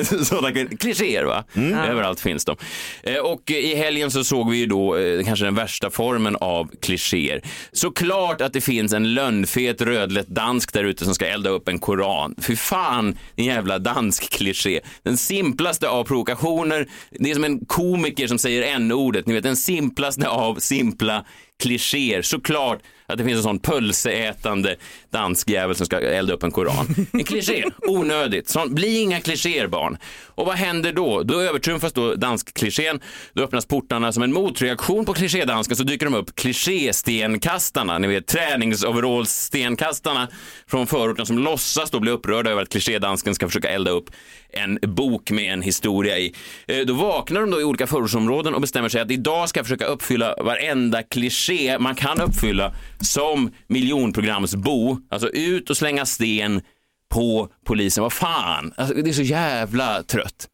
Sådana 0.28 0.52
klichéer 0.80 1.24
va? 1.24 1.44
Överallt 1.90 2.20
finns 2.20 2.46
de. 2.46 2.56
Eh, 3.04 3.18
Och 3.18 3.52
i 3.52 3.76
helgen 3.76 4.12
så 4.12 4.24
såg 4.24 4.52
vi 4.52 4.58
ju 4.58 4.66
då 4.66 4.98
eh, 4.98 5.24
kanske 5.26 5.46
den 5.46 5.56
värsta 5.56 5.90
formen 5.90 6.36
av 6.36 6.70
klichéer. 6.82 7.42
Såklart 7.72 8.42
att 8.42 8.54
det 8.54 8.62
finns 8.62 8.94
en 8.94 9.03
lönnfet 9.06 9.82
rödlätt 9.82 10.28
dansk 10.28 10.74
där 10.74 10.84
ute 10.84 11.06
som 11.06 11.16
ska 11.16 11.26
elda 11.26 11.50
upp 11.50 11.68
en 11.68 11.80
koran. 11.80 12.36
Fy 12.42 12.56
fan, 12.56 13.18
en 13.36 13.46
jävla 13.46 13.80
dansk 13.80 14.30
kliché. 14.30 14.80
Den 15.04 15.18
simplaste 15.18 15.90
av 15.90 16.04
provokationer. 16.04 16.88
Det 17.12 17.32
är 17.32 17.36
som 17.36 17.44
en 17.44 17.66
komiker 17.66 18.28
som 18.28 18.38
säger 18.38 18.76
n-ordet. 18.76 19.28
Ni 19.28 19.34
vet 19.34 19.44
den 19.44 19.56
simplaste 19.56 20.28
av 20.28 20.56
simpla 20.56 21.26
klichéer. 21.64 22.22
Såklart 22.22 22.80
att 23.14 23.18
det 23.18 23.24
finns 23.24 23.38
en 23.38 23.44
sån 23.44 23.60
pölseätande 23.60 24.76
dansk 25.10 25.50
jävel 25.50 25.76
som 25.76 25.86
ska 25.86 26.00
elda 26.00 26.34
upp 26.34 26.44
en 26.44 26.52
koran. 26.52 26.96
En 27.14 27.24
kliché, 27.24 27.64
onödigt. 27.88 28.50
Sån, 28.50 28.76
bli 28.76 29.00
inga 29.00 29.22
klichéer 29.22 29.68
barn. 29.68 29.98
Och 30.28 30.46
vad 30.46 30.56
händer 30.56 30.94
då? 30.94 31.24
Då 31.24 31.42
övertrumfas 31.42 31.94
då 31.94 32.16
dansk-klichén. 32.16 33.00
Då 33.34 33.44
öppnas 33.44 33.66
portarna 33.66 34.12
som 34.12 34.24
en 34.24 34.34
motreaktion 34.34 35.06
på 35.06 35.14
klichédansken 35.14 35.78
så 35.78 35.84
dyker 35.84 36.06
de 36.06 36.16
upp 36.16 36.36
klichéstenkastarna, 36.36 37.98
ni 37.98 38.08
vet 38.08 38.28
träningsoverallstenkastarna 38.28 40.28
från 40.68 40.88
förorten 40.88 41.26
som 41.26 41.40
låtsas 41.40 41.92
då 41.92 42.00
bli 42.00 42.12
upprörda 42.12 42.52
över 42.52 42.62
att 42.62 42.70
klichédansken 42.70 43.36
ska 43.36 43.48
försöka 43.48 43.70
elda 43.70 43.92
upp 43.92 44.06
en 44.54 44.80
bok 44.82 45.32
med 45.32 45.54
en 45.54 45.62
historia 45.62 46.18
i. 46.18 46.34
Eh, 46.68 46.80
då 46.80 46.94
vaknar 46.94 47.42
de 47.42 47.52
då 47.52 47.62
i 47.62 47.64
olika 47.64 47.88
förortsområden 47.88 48.54
och 48.54 48.62
bestämmer 48.62 48.90
sig 48.90 49.02
att 49.02 49.12
idag 49.12 49.50
ska 49.50 49.60
jag 49.60 49.66
försöka 49.66 49.86
uppfylla 49.86 50.36
varenda 50.44 51.04
kliché 51.04 51.80
man 51.80 51.96
kan 51.96 52.22
uppfylla 52.22 52.74
som 53.00 53.52
miljonprogramsbo. 53.68 54.98
Alltså 55.10 55.30
ut 55.30 55.70
och 55.70 55.78
slänga 55.78 56.06
sten 56.06 56.62
på 57.10 57.50
polisen. 57.66 58.02
Vad 58.02 58.14
fan, 58.14 58.74
alltså, 58.78 58.96
det 58.96 59.10
är 59.10 59.14
så 59.14 59.22
jävla 59.22 60.04
trött. 60.04 60.48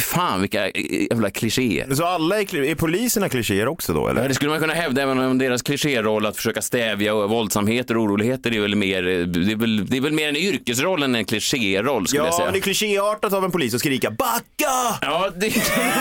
Fan 0.00 0.40
vilka 0.40 0.70
jävla 1.10 1.30
klichéer. 1.30 1.94
Så 1.94 2.04
alla 2.04 2.40
är, 2.40 2.44
kli- 2.44 2.70
är 2.70 2.74
poliserna 2.74 3.28
klichéer 3.28 3.68
också 3.68 3.92
då 3.92 4.00
Ja, 4.00 4.10
eller? 4.10 4.28
det 4.28 4.34
skulle 4.34 4.50
man 4.50 4.60
kunna 4.60 4.74
hävda 4.74 5.02
även 5.02 5.18
om 5.18 5.38
deras 5.38 5.62
klichéroll 5.62 6.26
att 6.26 6.36
försöka 6.36 6.62
stävja 6.62 7.14
våldsamheter 7.14 7.96
och 7.96 8.02
oroligheter 8.02 8.54
är 8.56 8.60
väl 8.60 8.74
mer, 8.76 9.02
det 9.02 9.52
är 9.52 9.56
väl, 9.56 9.86
det 9.86 9.96
är 9.96 10.00
väl 10.00 10.12
mer 10.12 10.28
en 10.28 10.36
yrkesroll 10.36 11.02
än 11.02 11.14
en 11.14 11.24
klichéroll 11.24 12.06
skulle 12.06 12.20
jag 12.22 12.28
Ja, 12.28 12.32
säga. 12.32 12.44
men 12.44 12.52
det 12.52 12.58
är 12.58 12.62
klichéartat 12.62 13.32
av 13.32 13.44
en 13.44 13.50
polis 13.50 13.74
att 13.74 13.80
skrika 13.80 14.10
backa! 14.10 14.98
Ja, 15.00 15.30
det... 15.36 15.46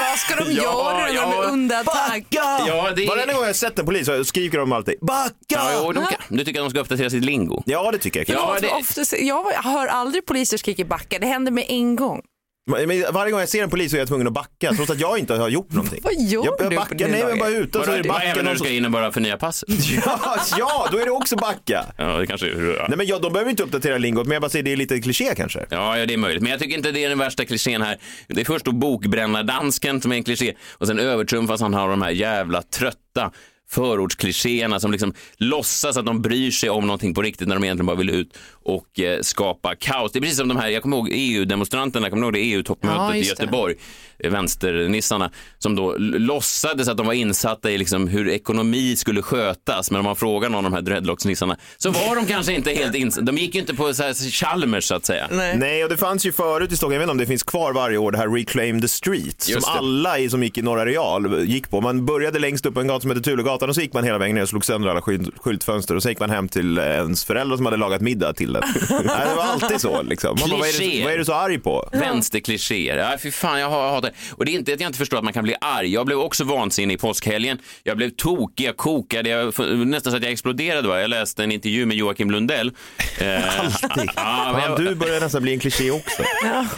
Vad 0.09 0.17
ska 0.17 0.35
de 0.45 0.51
Ja, 0.51 0.63
göra 0.63 0.97
när 0.97 1.07
de 1.07 1.15
ja. 1.15 1.43
är 1.43 1.49
under 1.51 1.79
attack? 1.81 2.09
Backa! 2.31 2.63
Ja, 2.67 2.91
det 2.95 3.05
Varenda 3.07 3.33
gång 3.33 3.45
jag 3.45 3.55
sett 3.55 3.79
en 3.79 3.85
polis 3.85 4.05
så 4.05 4.23
skriker 4.25 4.57
de 4.57 4.71
alltid 4.71 4.95
backa! 5.01 5.33
Ja, 5.47 5.69
jo, 5.85 5.91
de 5.91 6.05
kan, 6.05 6.19
du 6.29 6.43
tycker 6.45 6.59
att 6.59 6.65
de 6.65 6.69
ska 6.69 6.79
uppdatera 6.79 7.09
sitt 7.09 7.25
lingo? 7.25 7.63
Ja, 7.65 7.91
det 7.91 7.97
tycker 7.97 8.19
jag. 8.19 8.29
Ja, 8.29 8.51
Ja, 8.55 8.59
det- 8.61 8.73
ofta, 8.73 9.17
jag 9.17 9.43
hör 9.63 9.87
aldrig 9.87 10.25
poliser 10.25 10.57
skrika 10.57 10.85
backa, 10.85 11.19
det 11.19 11.27
händer 11.27 11.51
med 11.51 11.65
en 11.67 11.95
gång. 11.95 12.21
Men 12.67 13.05
varje 13.13 13.31
gång 13.31 13.39
jag 13.39 13.49
ser 13.49 13.63
en 13.63 13.69
polis 13.69 13.91
så 13.91 13.97
är 13.97 13.99
jag 13.99 14.07
tvungen 14.07 14.27
att 14.27 14.33
backa 14.33 14.73
trots 14.73 14.91
att 14.91 14.99
jag 14.99 15.19
inte 15.19 15.33
har 15.33 15.49
gjort 15.49 15.71
någonting. 15.71 15.99
Vad 16.03 16.13
gör 16.13 16.45
jag, 16.45 16.55
jag 16.59 16.69
du 16.71 16.75
på 16.75 16.81
backar, 16.81 16.95
dina 16.95 17.09
nej 17.09 17.19
men 17.19 17.29
dagar? 17.29 17.39
bara 17.39 17.49
ute 17.49 17.79
och 17.79 17.85
så 17.85 17.91
är 17.91 18.03
det 18.03 18.09
Bara, 18.09 18.21
även 18.21 18.45
när 18.45 18.51
du 18.53 18.59
ska 18.59 18.69
in 18.69 18.85
och 18.85 18.91
bara 18.91 19.11
förnya 19.11 19.37
passet? 19.37 19.69
Ja, 20.05 20.37
ja, 20.57 20.87
då 20.91 20.97
är 20.97 21.05
det 21.05 21.11
också 21.11 21.35
backa. 21.35 21.85
Ja, 21.97 22.17
det 22.17 22.27
kanske 22.27 22.47
är... 22.47 22.85
Nej 22.87 22.97
men 22.97 23.05
ja, 23.07 23.19
de 23.19 23.33
behöver 23.33 23.51
inte 23.51 23.63
uppdatera 23.63 23.97
lingot, 23.97 24.27
men 24.27 24.33
jag 24.33 24.41
bara 24.41 24.49
säger 24.49 24.63
det 24.63 24.71
är 24.71 24.77
lite 24.77 25.01
kliché 25.01 25.35
kanske. 25.35 25.65
Ja, 25.69 25.97
ja, 25.97 26.05
det 26.05 26.13
är 26.13 26.17
möjligt. 26.17 26.43
Men 26.43 26.51
jag 26.51 26.61
tycker 26.61 26.75
inte 26.77 26.91
det 26.91 27.03
är 27.03 27.09
den 27.09 27.19
värsta 27.19 27.45
klichén 27.45 27.81
här. 27.81 27.97
Det 28.27 28.41
är 28.41 28.45
först 28.45 28.65
då 28.65 28.71
bokbrännardansken 28.71 30.01
som 30.01 30.11
är 30.11 30.15
en 30.15 30.23
kliché 30.23 30.53
och 30.73 30.87
sen 30.87 30.99
övertrumfas 30.99 31.61
han 31.61 31.73
av 31.73 31.89
de 31.89 32.01
här 32.01 32.11
jävla 32.11 32.61
trötta 32.61 33.31
förortsklichéerna 33.69 34.79
som 34.79 34.91
liksom 34.91 35.13
låtsas 35.37 35.97
att 35.97 36.05
de 36.05 36.21
bryr 36.21 36.51
sig 36.51 36.69
om 36.69 36.87
någonting 36.87 37.13
på 37.13 37.21
riktigt 37.21 37.47
när 37.47 37.55
de 37.55 37.63
egentligen 37.63 37.85
bara 37.85 37.97
vill 37.97 38.09
ut 38.09 38.37
och 38.63 38.99
eh, 38.99 39.21
skapa 39.21 39.75
kaos. 39.75 40.11
Det 40.11 40.19
är 40.19 40.21
precis 40.21 40.37
som 40.37 40.47
de 40.47 40.57
här, 40.57 40.69
jag 40.69 40.81
kommer 40.81 40.97
ihåg 40.97 41.09
EU-demonstranterna, 41.11 42.05
jag 42.05 42.11
kommer 42.11 42.23
ihåg 42.25 42.33
det 42.33 42.39
EU-toppmötet 42.39 42.97
Ja, 42.99 43.15
i 43.15 43.17
just 43.17 43.37
det. 43.37 43.43
Göteborg, 43.43 43.75
eh, 44.19 44.31
vänsternissarna, 44.31 45.31
som 45.57 45.75
då 45.75 45.95
låtsades 45.99 46.87
att 46.87 46.97
de 46.97 47.05
var 47.05 47.13
insatta 47.13 47.71
i 47.71 47.77
liksom 47.77 48.07
hur 48.07 48.29
ekonomi 48.29 48.95
skulle 48.95 49.21
skötas, 49.21 49.91
men 49.91 49.99
om 49.99 50.05
man 50.05 50.15
frågar 50.15 50.49
någon 50.49 50.65
av 50.65 50.71
de 50.71 50.73
här 50.73 50.81
dreadlocksnissarna 50.81 51.57
så 51.77 51.89
var 51.89 52.15
de 52.15 52.25
kanske 52.25 52.53
inte 52.53 52.71
helt 52.71 52.95
insatta. 52.95 53.25
De 53.25 53.37
gick 53.37 53.55
ju 53.55 53.61
inte 53.61 53.73
på 53.75 53.93
så 53.93 54.03
här 54.03 54.13
Chalmers 54.31 54.83
så 54.83 54.95
att 54.95 55.05
säga. 55.05 55.27
Nej, 55.31 55.83
och 55.83 55.89
det 55.89 55.97
fanns 55.97 56.25
ju 56.25 56.31
förut 56.31 56.71
i 56.71 56.77
Stockholm, 56.77 56.93
jag 56.93 56.99
vet 56.99 57.03
inte 57.05 57.11
om 57.11 57.17
det 57.17 57.25
finns 57.25 57.43
kvar 57.43 57.73
varje 57.73 57.97
år, 57.97 58.11
det 58.11 58.17
här 58.17 58.27
Reclaim 58.27 58.81
the 58.81 58.87
Street. 58.87 59.41
Som 59.41 59.53
Just 59.53 59.67
det. 59.67 59.73
alla 59.73 60.19
i, 60.19 60.29
som 60.29 60.43
gick 60.43 60.57
i 60.57 60.61
Norra 60.61 60.85
Real 60.85 61.43
gick 61.47 61.69
på. 61.69 61.81
Man 61.81 62.05
började 62.05 62.39
längst 62.39 62.65
upp 62.65 62.73
på 62.73 62.81
en 62.81 62.87
gata 62.87 63.01
som 63.01 63.11
heter 63.11 63.21
Tulegatan 63.23 63.54
och 63.63 63.75
så 63.75 63.81
gick 63.81 63.93
man 63.93 64.03
hela 64.03 64.17
vägen 64.17 64.35
ner 64.35 64.41
och 64.43 64.49
slog 64.49 64.65
sönder 64.65 64.89
alla 64.89 65.01
skylt, 65.01 65.29
skyltfönster 65.41 65.95
och 65.95 66.03
så 66.03 66.09
gick 66.09 66.19
man 66.19 66.29
hem 66.29 66.47
till 66.49 66.77
ens 66.77 67.25
föräldrar 67.25 67.57
som 67.57 67.65
hade 67.65 67.77
lagat 67.77 68.01
middag 68.01 68.33
till 68.33 68.53
den. 68.53 68.63
Nej, 68.89 69.27
det 69.29 69.35
var 69.35 69.43
alltid 69.43 69.81
så 69.81 70.01
liksom. 70.01 70.37
Man 70.39 70.49
bara, 70.49 70.59
vad, 70.59 70.67
är 70.69 70.73
Kliché. 70.73 71.03
vad 71.03 71.13
är 71.13 71.17
du 71.17 71.25
så 71.25 71.33
arg 71.33 71.59
på? 71.59 71.89
Vänsterklichéer. 71.91 72.97
Ja, 72.97 73.17
fy 73.23 73.31
fan, 73.31 73.59
jag 73.59 73.69
hatar 73.69 74.11
Och 74.31 74.45
det 74.45 74.51
är 74.51 74.53
inte 74.53 74.73
att 74.73 74.79
jag 74.79 74.89
inte 74.89 74.99
förstår 74.99 75.17
att 75.17 75.23
man 75.23 75.33
kan 75.33 75.43
bli 75.43 75.55
arg. 75.61 75.93
Jag 75.93 76.05
blev 76.05 76.19
också 76.19 76.43
vansinnig 76.43 76.95
i 76.95 76.97
påskhelgen. 76.97 77.57
Jag 77.83 77.97
blev 77.97 78.09
tokig, 78.09 78.65
jag 78.67 78.77
kokade, 78.77 79.29
jag, 79.29 79.45
nästan 79.87 80.11
så 80.11 80.17
att 80.17 80.23
jag 80.23 80.31
exploderade. 80.31 80.87
Va? 80.87 81.01
Jag 81.01 81.09
läste 81.09 81.43
en 81.43 81.51
intervju 81.51 81.85
med 81.85 81.97
Joakim 81.97 82.31
Lundell. 82.31 82.71
Eh, 83.19 83.59
Alltid. 83.59 84.09
ja, 84.15 84.61
jag- 84.67 84.79
du 84.79 84.95
börjar 84.95 85.19
nästan 85.19 85.41
bli 85.41 85.53
en 85.53 85.59
kliché 85.59 85.91
också. 85.91 86.23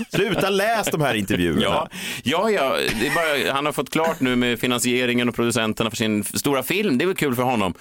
Sluta 0.09 0.49
läs 0.49 0.87
de 0.91 1.01
här 1.01 1.13
intervjuerna. 1.13 1.61
Ja, 1.63 1.87
ja, 2.23 2.49
ja 2.51 2.77
bara, 3.15 3.53
han 3.53 3.65
har 3.65 3.73
fått 3.73 3.89
klart 3.89 4.19
nu 4.19 4.35
med 4.35 4.59
finansieringen 4.59 5.29
och 5.29 5.35
producenterna 5.35 5.89
för 5.89 5.97
sin 5.97 6.23
stora 6.23 6.63
film. 6.67 6.97
Det 6.97 7.03
är 7.03 7.07
väl 7.07 7.15
kul 7.15 7.35
för 7.35 7.43
honom. 7.43 7.73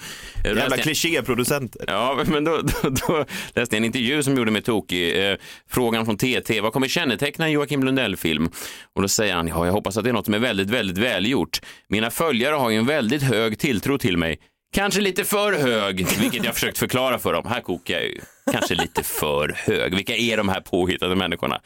Eh, 0.45 0.55
Jävla 0.55 0.75
jag- 0.75 0.79
klichéproducenter. 0.83 1.81
Ja, 1.87 2.23
men 2.27 2.43
då, 2.43 2.61
då, 2.61 2.89
då 2.89 3.25
läste 3.55 3.75
jag 3.75 3.77
en 3.77 3.85
intervju 3.85 4.23
som 4.23 4.37
gjorde 4.37 4.51
mig 4.51 4.61
tokig. 4.61 5.29
Eh, 5.31 5.37
frågan 5.69 6.05
från 6.05 6.17
TT, 6.17 6.61
vad 6.61 6.73
kommer 6.73 6.87
känneteckna 6.87 7.45
en 7.45 7.51
Joakim 7.51 7.83
Lundell-film? 7.83 8.49
Och 8.95 9.01
då 9.01 9.07
säger 9.07 9.33
han, 9.35 9.47
ja, 9.47 9.65
jag 9.65 9.73
hoppas 9.73 9.97
att 9.97 10.03
det 10.03 10.09
är 10.09 10.13
något 10.13 10.25
som 10.25 10.33
är 10.33 10.39
väldigt, 10.39 10.69
väldigt 10.69 10.97
välgjort. 10.97 11.59
Mina 11.89 12.09
följare 12.11 12.55
har 12.55 12.69
ju 12.69 12.77
en 12.77 12.85
väldigt 12.85 13.21
hög 13.23 13.59
tilltro 13.59 13.97
till 13.97 14.17
mig. 14.17 14.39
Kanske 14.73 15.01
lite 15.01 15.23
för 15.23 15.53
hög, 15.53 16.07
vilket 16.19 16.43
jag 16.45 16.53
försökt 16.53 16.77
förklara 16.77 17.19
för 17.19 17.33
dem. 17.33 17.45
Här 17.49 17.61
kokar 17.61 17.93
jag 17.93 18.03
ju. 18.03 18.19
Kanske 18.51 18.75
lite 18.75 19.03
för 19.03 19.55
hög. 19.57 19.95
Vilka 19.95 20.15
är 20.15 20.37
de 20.37 20.49
här 20.49 20.61
påhittade 20.61 21.15
människorna? 21.15 21.61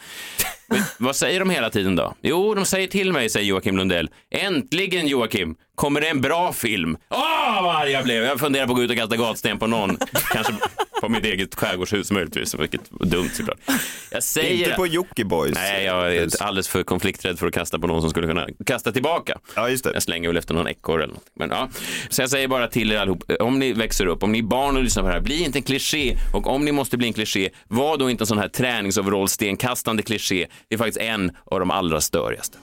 Men, 0.67 0.81
vad 0.97 1.15
säger 1.15 1.39
de 1.39 1.49
hela 1.49 1.69
tiden 1.69 1.95
då? 1.95 2.15
Jo, 2.21 2.55
de 2.55 2.65
säger 2.65 2.87
till 2.87 3.11
mig, 3.11 3.29
säger 3.29 3.45
Joakim 3.47 3.77
Lundell. 3.77 4.09
Äntligen 4.31 5.07
Joakim, 5.07 5.55
kommer 5.75 6.01
det 6.01 6.07
en 6.07 6.21
bra 6.21 6.53
film? 6.53 6.97
Åh, 7.09 7.63
vad 7.63 7.75
arg 7.75 7.91
jag 7.91 8.03
blev. 8.03 8.23
Jag 8.23 8.39
funderar 8.39 8.65
på 8.65 8.71
att 8.71 8.77
gå 8.77 8.83
ut 8.83 8.91
och 8.91 8.97
kasta 8.97 9.17
gatsten 9.17 9.59
på 9.59 9.67
någon. 9.67 9.97
Kanske 10.31 10.53
på 11.01 11.09
mitt 11.09 11.25
eget 11.25 11.55
skärgårdshus 11.55 12.11
möjligtvis, 12.11 12.55
vilket 12.55 12.81
var 12.89 13.05
dumt 13.05 13.29
såklart. 13.33 13.57
Jag 14.11 14.23
säger... 14.23 14.65
Inte 14.65 14.71
på 14.71 14.87
Jockibois. 14.87 15.53
Nej, 15.55 15.85
jag 15.85 16.15
är 16.15 16.43
alldeles 16.43 16.67
för 16.67 16.83
konflikträdd 16.83 17.39
för 17.39 17.47
att 17.47 17.53
kasta 17.53 17.79
på 17.79 17.87
någon 17.87 18.01
som 18.01 18.09
skulle 18.09 18.27
kunna 18.27 18.47
kasta 18.65 18.91
tillbaka. 18.91 19.37
Ja, 19.55 19.69
just 19.69 19.83
det. 19.83 19.93
Jag 19.93 20.03
slänger 20.03 20.29
väl 20.29 20.37
efter 20.37 20.53
någon 20.53 20.67
ekorre 20.67 21.03
eller 21.03 21.13
något. 21.13 21.27
Men, 21.35 21.49
ja. 21.49 21.69
Så 22.09 22.21
jag 22.21 22.29
säger 22.29 22.47
bara 22.47 22.67
till 22.67 22.91
er 22.91 22.97
allihop, 22.97 23.23
om 23.39 23.59
ni 23.59 23.73
växer 23.73 24.05
upp, 24.05 24.23
om 24.23 24.31
ni 24.31 24.39
är 24.39 24.43
barn 24.43 24.77
och 24.77 24.83
lyssnar 24.83 25.03
på 25.03 25.09
det 25.09 25.13
här, 25.13 25.21
bli 25.21 25.43
inte 25.43 25.57
en 25.59 25.63
kliché. 25.63 26.17
Och 26.33 26.47
om 26.47 26.65
ni 26.65 26.70
måste 26.71 26.97
bli 26.97 27.07
en 27.07 27.13
kliché, 27.13 27.49
var 27.67 27.97
då 27.97 28.09
inte 28.09 28.21
en 28.21 28.27
sån 28.27 28.37
här 28.37 28.47
träningsoverall-stenkastande 28.47 30.03
kliché. 30.03 30.47
Det 30.67 30.75
är 30.75 30.77
faktiskt 30.77 30.97
en 30.97 31.31
av 31.45 31.59
de 31.59 31.71
allra 31.71 32.01
störigaste. 32.01 32.57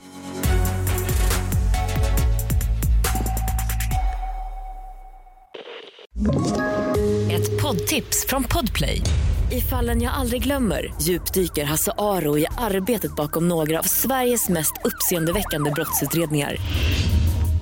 Ett 7.31 7.61
poddtips 7.61 8.25
från 8.27 8.43
Podplay. 8.43 9.01
I 9.51 9.61
fallen 9.61 10.01
jag 10.01 10.13
aldrig 10.13 10.43
glömmer 10.43 10.93
djupdyker 11.01 11.63
Hasse 11.63 11.91
Aro 11.97 12.37
i 12.37 12.45
arbetet 12.57 13.15
bakom 13.15 13.47
några 13.47 13.79
av 13.79 13.83
Sveriges 13.83 14.49
mest 14.49 14.73
uppseendeväckande 14.83 15.71
brottsutredningar. 15.71 16.55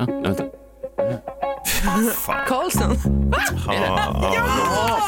Ah, 0.00 0.06
vänta. 0.22 0.44
Karlsson. 2.48 2.96
Ja, 3.66 3.74
ja, 3.74 4.34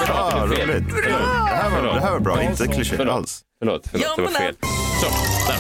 ja, 0.09 0.49
Fel. 0.57 0.69
roligt. 0.69 0.85
Det 1.05 1.13
här 1.13 1.71
var, 1.71 1.95
det 1.95 2.01
här 2.01 2.13
var 2.13 2.21
bra, 2.21 2.43
inte 2.43 2.57
Förlåt. 2.85 3.09
alls. 3.15 3.41
Förlåt, 3.59 3.89
förlåt, 3.91 4.17
det 4.17 4.23
var 4.23 4.29
fel. 4.29 4.55
Så, 5.01 5.07
där. 5.49 5.59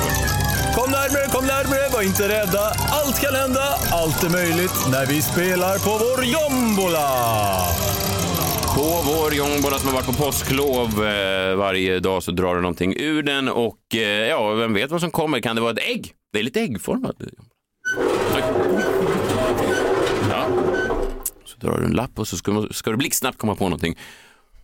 Kom 0.74 0.90
närmre, 0.90 1.26
kom 1.32 1.46
närmre, 1.46 1.88
var 1.92 2.02
inte 2.02 2.28
rädda. 2.28 2.60
Allt 2.90 3.20
kan 3.20 3.34
hända, 3.34 3.62
allt 3.92 4.22
är 4.24 4.30
möjligt 4.30 4.72
när 4.92 5.06
vi 5.06 5.22
spelar 5.22 5.78
på 5.78 5.90
vår 6.04 6.24
jombola. 6.24 7.08
På 8.76 9.02
vår 9.04 9.34
jombola 9.34 9.78
som 9.78 9.88
har 9.88 9.94
varit 9.94 10.06
på 10.06 10.12
påsklov 10.24 11.04
eh, 11.06 11.56
varje 11.56 11.98
dag 12.00 12.22
så 12.22 12.30
drar 12.32 12.54
det 12.54 12.60
någonting 12.60 12.94
ur 12.96 13.22
den 13.22 13.48
och 13.48 13.94
eh, 13.94 14.00
ja, 14.28 14.50
vem 14.52 14.74
vet 14.74 14.90
vad 14.90 15.00
som 15.00 15.10
kommer? 15.10 15.40
Kan 15.40 15.56
det 15.56 15.62
vara 15.62 15.72
ett 15.72 15.88
ägg? 15.88 16.12
Det 16.32 16.38
är 16.38 16.42
lite 16.42 16.60
äggformat. 16.60 17.16
Drar 21.62 21.79
du 21.79 21.85
en 21.85 21.92
lapp 21.92 22.18
och 22.18 22.29
så 22.29 22.37
ska, 22.37 22.66
ska 22.70 22.90
du 22.90 22.96
blixtsnabbt 22.96 23.38
komma 23.38 23.55
på 23.55 23.64
någonting 23.64 23.98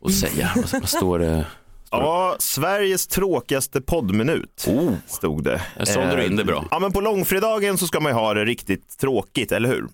och 0.01 0.11
säga. 0.13 0.53
Vad, 0.57 0.73
vad 0.73 0.89
står 0.89 1.19
det? 1.19 1.47
Ja, 1.91 2.37
Sveriges 2.39 3.07
tråkigaste 3.07 3.81
poddminut 3.81 4.65
Oh. 4.69 4.93
stod 5.07 5.45
det. 5.45 5.63
Där 5.79 5.85
sålde 5.85 6.17
du 6.17 6.25
in 6.27 6.37
det 6.37 6.45
bra. 6.45 6.65
Ja, 6.71 6.79
men 6.79 6.93
på 6.93 7.01
långfredagen 7.01 7.79
så 7.79 7.87
ska 7.87 8.01
man 8.01 8.13
ju 8.13 8.17
ha 8.19 8.35
det 8.35 8.45
riktigt 8.45 8.99
tråkigt, 8.99 9.53
eller 9.53 9.69
hur? 9.69 9.87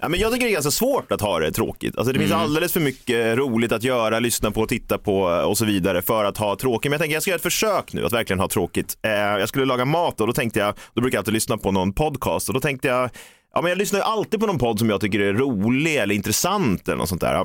Ja, 0.00 0.08
men 0.08 0.20
jag 0.20 0.32
tycker 0.32 0.46
det 0.46 0.50
är 0.50 0.52
ganska 0.52 0.70
svårt 0.70 1.12
att 1.12 1.20
ha 1.20 1.38
det 1.38 1.52
tråkigt. 1.52 1.96
Alltså, 1.96 2.12
det 2.12 2.18
finns 2.18 2.32
alldeles 2.32 2.72
för 2.72 2.80
mycket 2.80 3.38
roligt 3.38 3.72
att 3.72 3.82
göra, 3.82 4.18
lyssna 4.18 4.50
på, 4.50 4.66
titta 4.66 4.98
på 4.98 5.20
och 5.22 5.58
så 5.58 5.64
vidare 5.64 6.02
för 6.02 6.24
att 6.24 6.36
ha 6.38 6.56
tråkigt. 6.56 6.90
Men 6.90 6.92
jag 6.92 7.00
tänker 7.00 7.14
jag 7.16 7.22
ska 7.22 7.30
göra 7.30 7.36
ett 7.36 7.42
försök 7.42 7.92
nu 7.92 8.06
att 8.06 8.12
verkligen 8.12 8.40
ha 8.40 8.48
tråkigt. 8.48 8.98
Eh, 9.02 9.10
jag 9.12 9.48
skulle 9.48 9.64
laga 9.64 9.84
mat 9.84 10.20
och 10.20 10.26
då 10.26 10.32
tänkte 10.32 10.60
jag, 10.60 10.74
då 10.94 11.00
brukar 11.00 11.16
jag 11.16 11.20
alltid 11.20 11.34
lyssna 11.34 11.58
på 11.58 11.70
någon 11.70 11.92
podcast 11.92 12.48
och 12.48 12.54
då 12.54 12.60
tänkte 12.60 12.88
jag, 12.88 13.10
ja 13.54 13.62
men 13.62 13.68
jag 13.68 13.78
lyssnar 13.78 13.98
ju 14.00 14.04
alltid 14.04 14.40
på 14.40 14.46
någon 14.46 14.58
podd 14.58 14.78
som 14.78 14.90
jag 14.90 15.00
tycker 15.00 15.20
är 15.20 15.34
rolig 15.34 15.96
eller 15.96 16.14
intressant 16.14 16.88
eller 16.88 16.98
något 16.98 17.08
sånt 17.08 17.20
där. 17.20 17.44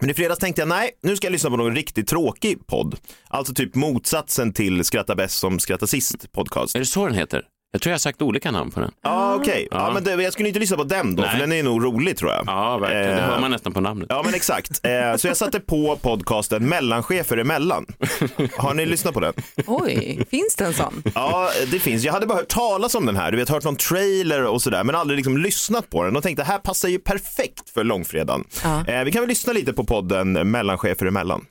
Men 0.00 0.10
i 0.10 0.14
fredags 0.14 0.38
tänkte 0.40 0.60
jag, 0.62 0.68
nej, 0.68 0.90
nu 1.02 1.16
ska 1.16 1.26
jag 1.26 1.32
lyssna 1.32 1.50
på 1.50 1.56
någon 1.56 1.74
riktigt 1.74 2.08
tråkig 2.08 2.66
podd. 2.66 2.96
Alltså 3.28 3.54
typ 3.54 3.74
motsatsen 3.74 4.52
till 4.52 4.84
Skratta 4.84 5.14
bäst 5.14 5.38
som 5.38 5.58
skrattar 5.58 5.86
sist 5.86 6.32
podcast. 6.32 6.74
Är 6.74 6.78
det 6.78 6.86
så 6.86 7.06
den 7.06 7.14
heter? 7.14 7.42
Jag 7.74 7.82
tror 7.82 7.90
jag 7.90 7.94
har 7.94 7.98
sagt 7.98 8.22
olika 8.22 8.50
namn 8.50 8.70
på 8.70 8.80
den. 8.80 8.90
Ja, 9.02 9.34
okej. 9.34 9.68
Ja. 9.70 9.90
Men 9.94 10.04
det, 10.04 10.22
jag 10.22 10.32
skulle 10.32 10.48
inte 10.48 10.60
lyssna 10.60 10.76
på 10.76 10.84
den 10.84 11.16
då, 11.16 11.22
för 11.22 11.30
Nej. 11.30 11.40
den 11.40 11.52
är 11.52 11.62
nog 11.62 11.84
rolig 11.84 12.16
tror 12.18 12.30
jag. 12.30 12.44
Ja, 12.46 12.78
verkligen. 12.78 13.06
Det 13.06 13.12
Eh, 13.22 13.24
hör 13.28 13.40
man 13.40 13.50
nästan 13.50 13.72
på 13.72 13.80
namnet. 13.80 14.06
Ja, 14.10 14.22
men 14.24 14.34
exakt. 14.34 14.80
Eh, 14.86 15.16
så 15.16 15.26
jag 15.26 15.36
satte 15.36 15.60
på 15.60 15.96
podcasten 16.02 16.68
Mellanchefer 16.68 17.36
emellan. 17.36 17.86
Har 18.58 18.74
ni 18.74 18.86
lyssnat 18.86 19.14
på 19.14 19.20
den? 19.20 19.32
Oj, 19.66 20.26
finns 20.30 20.54
det 20.56 20.64
en 20.64 20.74
sån? 20.74 21.02
Ja, 21.14 21.50
det 21.70 21.78
finns. 21.78 22.04
Jag 22.04 22.12
hade 22.12 22.26
bara 22.26 22.38
hört 22.38 22.48
talas 22.48 22.94
om 22.94 23.06
den 23.06 23.16
här, 23.16 23.30
du 23.30 23.36
vet, 23.36 23.48
hört 23.48 23.64
någon 23.64 23.76
trailer 23.76 24.44
och 24.44 24.62
sådär, 24.62 24.84
men 24.84 24.94
aldrig 24.94 25.16
liksom 25.16 25.38
lyssnat 25.38 25.90
på 25.90 26.04
den 26.04 26.16
och 26.16 26.22
tänkte 26.22 26.42
det 26.42 26.46
här 26.46 26.58
passar 26.58 26.88
ju 26.88 26.98
perfekt 26.98 27.70
för 27.74 27.84
långfredagen. 27.84 28.44
Ja. 28.64 28.86
Eh, 28.86 29.04
vi 29.04 29.12
kan 29.12 29.22
väl 29.22 29.28
lyssna 29.28 29.52
lite 29.52 29.72
på 29.72 29.84
podden 29.84 30.50
Mellanchefer 30.50 31.06
emellan. 31.06 31.44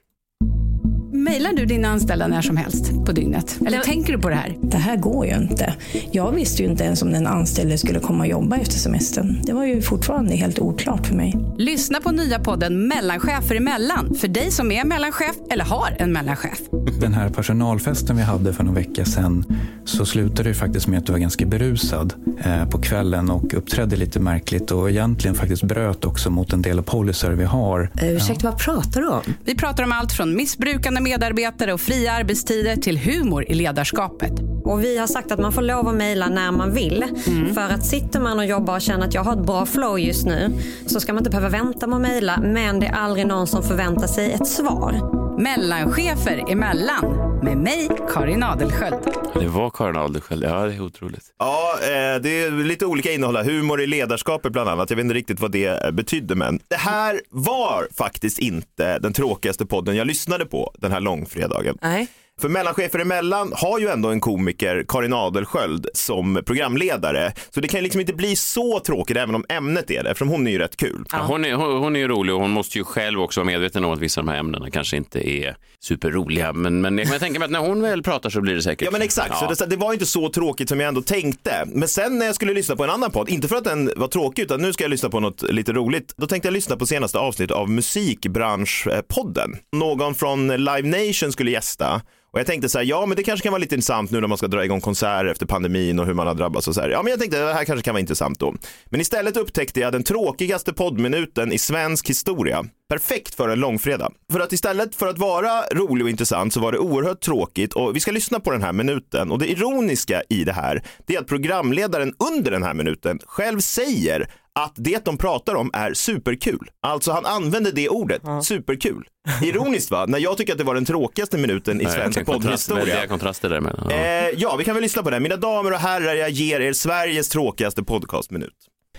Mailar 1.24 1.54
du 1.54 1.66
dina 1.66 1.88
anställda 1.88 2.28
när 2.28 2.42
som 2.42 2.58
helst 2.58 3.06
på 3.06 3.12
dygnet? 3.12 3.58
Eller 3.68 3.80
tänker 3.80 4.14
du 4.14 4.20
på 4.20 4.30
det 4.30 4.36
här? 4.36 4.56
Det 4.62 4.78
här 4.78 4.98
går 4.98 5.26
ju 5.26 5.36
inte. 5.36 5.74
Jag 6.12 6.32
visste 6.32 6.64
ju 6.64 6.70
inte 6.70 6.84
ens 6.84 7.02
om 7.02 7.12
den 7.12 7.28
anställde 7.28 7.78
skulle 7.78 8.00
komma 8.00 8.24
och 8.24 8.30
jobba 8.30 8.58
efter 8.58 8.76
semestern. 8.76 9.42
Det 9.44 9.54
var 9.54 9.66
ju 9.66 9.82
fortfarande 9.82 10.36
helt 10.36 10.60
oklart 10.60 11.08
för 11.08 11.16
mig. 11.16 11.36
Lyssna 11.58 12.02
på 12.02 12.12
nya 12.12 12.40
podden 12.40 12.88
Mellanchefer 12.88 13.56
emellan. 13.56 14.16
För 14.16 14.28
dig 14.28 14.52
som 14.52 14.72
är 14.72 14.86
mellanchef 14.86 15.36
eller 15.50 15.64
har 15.66 15.96
en 16.00 16.14
mellanchef. 16.14 16.60
Den 17.02 17.14
här 17.14 17.30
personalfesten 17.30 18.16
vi 18.18 18.22
hade 18.22 18.54
för 18.54 18.64
någon 18.64 18.76
vecka 18.76 19.06
sedan 19.06 19.46
så 19.86 20.06
slutade 20.06 20.50
det 20.50 20.54
faktiskt 20.54 20.88
med 20.88 21.00
att 21.00 21.06
du 21.06 21.12
var 21.12 21.20
ganska 21.20 21.46
berusad 21.46 22.14
eh, 22.46 22.66
på 22.70 22.82
kvällen 22.82 23.30
och 23.30 23.54
uppträdde 23.54 23.96
lite 23.96 24.20
märkligt 24.20 24.72
och 24.72 24.90
egentligen 24.90 25.36
faktiskt 25.36 25.64
bröt 25.64 26.06
också 26.06 26.30
mot 26.30 26.54
en 26.54 26.62
del 26.62 26.80
av 26.80 26.84
policer 26.84 27.32
vi 27.32 27.44
har. 27.44 27.92
Ursäkta, 28.02 28.50
vad 28.50 28.60
pratar 28.60 29.02
du 29.02 29.08
om? 29.08 29.22
Vi 29.44 29.56
pratar 29.56 29.84
om 29.84 29.92
allt 29.92 30.12
från 30.12 30.36
missbrukande 30.36 31.02
medarbetare 31.02 31.74
och 31.74 31.82
fria 31.82 32.12
arbetstider 32.12 32.76
till 32.76 32.98
humor 32.98 33.46
i 33.48 33.54
ledarskapet. 33.54 34.34
Och 34.64 34.84
vi 34.84 34.98
har 34.98 35.08
sagt 35.08 35.32
att 35.32 35.40
man 35.40 35.52
får 35.52 35.62
lov 35.62 35.88
att 35.88 35.96
mejla 35.96 36.30
när 36.30 36.52
man 36.52 36.74
vill. 36.74 37.06
För 37.54 37.70
att 37.70 37.86
sitter 37.86 38.20
man 38.20 38.40
och 38.40 38.46
jobbar 38.46 38.76
och 38.76 38.82
känner 38.82 39.08
att 39.08 39.14
jag 39.14 39.24
har 39.24 39.34
ett 39.34 39.46
bra 39.46 39.66
flow 39.66 40.00
just 40.00 40.26
nu 40.26 40.52
så 40.86 41.00
ska 41.00 41.14
man 41.14 41.20
inte 41.20 41.30
behöva 41.30 41.50
vänta 41.50 41.88
med 41.88 41.96
att 41.96 42.02
mejla. 42.02 42.40
Men 42.42 42.80
det 42.80 42.86
är 42.86 42.94
aldrig 42.94 43.28
någon 43.28 43.48
som 43.48 43.64
förväntar 43.64 44.08
sig 44.08 44.32
ett 44.32 44.48
svar. 44.48 45.23
Mellanchefer 45.38 46.52
emellan. 46.52 47.06
Med 47.44 47.58
mig, 47.58 47.90
Karin 48.14 48.44
Adelsköld. 48.44 48.98
Det 49.34 49.48
var 49.48 49.70
Karin 49.70 49.96
Adelsköld. 49.96 50.44
Ja, 50.44 50.66
det 50.66 50.74
är 50.74 50.82
otroligt. 50.82 51.24
Ja, 51.40 51.74
eh, 51.82 52.22
det 52.22 52.44
är 52.44 52.64
lite 52.64 52.86
olika 52.86 53.12
innehåll 53.12 53.36
här. 53.36 53.44
Humor 53.44 53.82
i 53.82 53.88
ledarskapet 53.88 54.52
bland 54.52 54.70
annat. 54.70 54.90
Jag 54.90 54.98
vet 54.98 55.04
inte 55.04 55.16
riktigt 55.16 55.40
vad 55.40 55.52
det 55.52 55.66
eh, 55.86 55.92
betydde, 55.92 56.36
men 56.36 56.60
det 56.68 56.76
här 56.76 57.22
var 57.30 57.88
faktiskt 57.98 58.40
inte 58.40 59.00
den 59.00 59.14
tråkigaste 59.14 59.66
podden 59.66 59.96
jag 59.96 60.08
lyssnade 60.08 60.46
på 60.46 60.74
den 60.78 60.92
här 60.92 61.00
långfredagen. 61.00 61.78
Nej. 61.82 62.08
För 62.42 62.50
Mellanchefer 62.50 63.00
emellan 63.00 63.54
har 63.56 63.80
ju 63.80 63.88
ändå 63.88 64.10
en 64.10 64.20
komiker, 64.20 64.86
Karin 64.88 65.14
Adelsköld, 65.14 65.88
som 65.94 66.42
programledare. 66.46 67.34
Så 67.50 67.62
det 67.62 67.68
kan 67.68 67.78
ju 67.78 67.84
liksom 67.84 68.02
inte 68.02 68.14
bli 68.14 68.36
så 68.36 68.80
tråkigt 68.80 69.18
även 69.18 69.36
om 69.36 69.46
ämnet 69.50 69.92
är 69.92 70.04
det, 70.04 70.10
eftersom 70.10 70.28
hon 70.30 70.48
är 70.48 70.52
ju 70.52 70.58
rätt 70.58 70.78
kul. 70.78 71.06
Ja, 71.12 71.18
hon, 71.28 71.46
är, 71.46 71.54
hon, 71.54 71.78
hon 71.78 71.96
är 71.96 72.00
ju 72.00 72.08
rolig 72.08 72.36
och 72.36 72.42
hon 72.42 72.50
måste 72.52 72.78
ju 72.78 72.84
själv 72.84 73.22
också 73.22 73.40
vara 73.40 73.46
medveten 73.46 73.86
om 73.86 73.92
att 73.92 74.00
vissa 74.00 74.22
av 74.22 74.26
de 74.26 74.32
här 74.32 74.40
ämnena 74.40 74.70
kanske 74.70 74.98
inte 74.98 75.30
är 75.30 75.56
superroliga. 75.80 76.54
Men, 76.54 76.82
men 76.82 76.98
jag 76.98 77.08
kan 77.08 77.20
tänka 77.20 77.40
mig 77.40 77.46
att 77.46 77.52
när 77.52 77.60
hon 77.60 77.82
väl 77.82 78.04
pratar 78.04 78.30
så 78.30 78.42
blir 78.42 78.56
det 78.56 78.62
säkert. 78.62 78.86
Ja 78.86 78.92
men 78.92 79.02
exakt, 79.02 79.30
Ja. 79.42 79.56
så 79.56 79.66
det, 79.66 79.70
det 79.70 79.78
var 79.78 79.94
inte 79.94 80.06
så 80.06 80.30
tråkigt 80.30 80.70
som 80.70 80.80
jag 80.80 80.88
ändå 80.88 81.02
tänkte. 81.02 81.64
Men 81.68 81.88
sen 81.88 82.20
när 82.20 82.26
jag 82.26 82.36
skulle 82.36 82.54
lyssna 82.54 82.76
på 82.76 82.84
en 82.84 82.90
annan 82.90 83.12
podd, 83.12 83.30
inte 83.30 83.48
för 83.48 83.56
att 83.56 83.64
den 83.64 83.92
var 83.96 84.08
tråkig 84.08 84.44
utan 84.44 84.62
nu 84.62 84.74
ska 84.74 84.84
jag 84.84 84.92
lyssna 84.92 85.10
på 85.10 85.20
något 85.20 85.42
lite 85.42 85.72
roligt. 85.74 86.14
Då 86.18 86.28
tänkte 86.28 86.48
jag 86.48 86.54
lyssna 86.54 86.76
på 86.78 86.86
senaste 86.86 87.18
avsnittet 87.20 87.56
av 87.56 87.70
Musikbranschpodden. 87.70 89.56
Någon 89.72 90.16
från 90.16 90.48
Live 90.48 90.82
Nation 91.08 91.32
skulle 91.32 91.52
gästa. 91.52 92.02
Och 92.34 92.40
jag 92.40 92.48
tänkte 92.48 92.70
så 92.70 92.78
här, 92.78 92.86
ja 92.86 93.06
men 93.06 93.18
det 93.18 93.24
kanske 93.24 93.44
kan 93.44 93.52
vara 93.52 93.60
lite 93.60 93.76
intressant 93.76 94.12
nu 94.12 94.22
när 94.22 94.28
man 94.28 94.38
ska 94.38 94.48
dra 94.48 94.66
igång 94.66 94.82
konserter 94.82 95.26
efter 95.26 95.46
pandemin 95.46 96.00
och 96.00 96.06
hur 96.06 96.14
man 96.14 96.28
har 96.28 96.34
drabbats 96.34 96.68
och 96.68 96.76
så 96.76 96.82
här. 96.82 96.90
Ja 96.90 97.04
men 97.04 97.12
jag 97.12 97.20
tänkte 97.20 97.40
det 97.40 97.54
här 97.54 97.66
kanske 97.66 97.84
kan 97.84 97.94
vara 97.94 98.00
intressant 98.00 98.40
då. 98.40 98.56
Men 98.86 99.02
istället 99.02 99.38
upptäckte 99.38 99.80
jag 99.80 99.92
den 99.92 100.04
tråkigaste 100.04 100.74
poddminuten 100.74 101.52
i 101.52 101.58
svensk 101.58 102.10
historia. 102.10 102.66
Perfekt 102.90 103.36
för 103.36 103.50
en 103.50 103.60
långfredag. 103.60 104.14
För 104.32 104.40
att 104.40 104.54
istället 104.54 104.96
för 104.96 105.08
att 105.08 105.18
vara 105.18 105.62
rolig 105.72 106.04
och 106.04 106.10
intressant 106.10 106.54
så 106.54 106.60
var 106.60 106.72
det 106.72 106.78
oerhört 106.78 107.22
tråkigt 107.22 107.74
och 107.74 107.96
vi 107.96 108.00
ska 108.00 108.12
lyssna 108.12 108.40
på 108.40 108.52
den 108.52 108.62
här 108.62 108.74
minuten 108.74 109.32
och 109.32 109.40
det 109.40 109.52
ironiska 109.52 110.22
i 110.30 110.44
det 110.44 110.54
här 110.54 110.84
det 111.06 111.16
är 111.16 111.20
att 111.20 111.28
programledaren 111.28 112.14
under 112.30 112.52
den 112.52 112.64
här 112.64 112.74
minuten 112.74 113.20
själv 113.26 113.60
säger 113.60 114.30
att 114.60 114.74
det 114.76 115.06
de 115.06 115.18
pratar 115.18 115.56
om 115.56 115.70
är 115.74 115.94
superkul. 115.94 116.70
Alltså 116.82 117.12
han 117.12 117.26
använder 117.26 117.72
det 117.72 117.90
ordet, 117.90 118.22
superkul. 118.44 119.08
Ironiskt 119.44 119.92
va? 119.92 120.06
När 120.08 120.20
jag 120.20 120.38
tycker 120.38 120.52
att 120.52 120.58
det 120.58 120.64
var 120.64 120.76
den 120.76 120.86
tråkigaste 120.86 121.38
minuten 121.38 121.82
i 121.82 121.84
Nej, 121.84 121.94
svensk 121.94 122.20
en 122.20 122.26
kontrast, 122.26 122.70
poddhistoria. 122.70 123.50
däremellan. 123.50 123.88
Ja. 123.90 123.96
Eh, 123.96 124.30
ja, 124.38 124.56
vi 124.56 124.64
kan 124.64 124.76
väl 124.76 124.82
lyssna 124.84 125.04
på 125.04 125.10
den. 125.10 125.24
Mina 125.24 125.36
damer 125.38 125.72
och 125.72 125.78
herrar, 125.80 126.14
jag 126.16 126.30
ger 126.30 126.60
er 126.60 126.74
Sveriges 126.74 127.30
tråkigaste 127.30 127.84
podcastminut. 127.84 128.54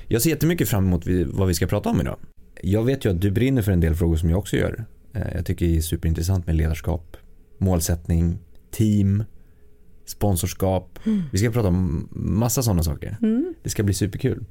Jag 0.08 0.22
ser 0.22 0.30
jättemycket 0.30 0.68
fram 0.68 0.84
emot 0.86 1.02
vad 1.26 1.48
vi 1.48 1.54
ska 1.54 1.66
prata 1.66 1.88
om 1.88 2.00
idag. 2.00 2.18
Jag 2.62 2.82
vet 2.84 3.04
ju 3.04 3.10
att 3.10 3.20
du 3.20 3.30
brinner 3.30 3.62
för 3.62 3.72
en 3.72 3.80
del 3.80 3.94
frågor 3.94 4.16
som 4.16 4.30
jag 4.30 4.38
också 4.38 4.56
gör. 4.56 4.84
Eh, 5.14 5.22
Jag 5.34 5.46
tycker 5.46 5.66
det 5.66 5.76
är 5.76 5.80
superintressant 5.80 6.46
med 6.46 6.56
ledarskap, 6.56 7.16
målsättning, 7.58 8.38
team, 8.72 9.24
sponsorskap. 10.06 10.98
Vi 11.32 11.38
ska 11.38 11.50
prata 11.50 11.68
om 11.68 12.08
massa 12.12 12.62
sådana 12.62 12.82
saker. 12.82 13.16
Mm. 13.22 13.54
Det 13.62 13.70
ska 13.70 13.82
bli 13.82 13.94
superkul. 13.94 14.44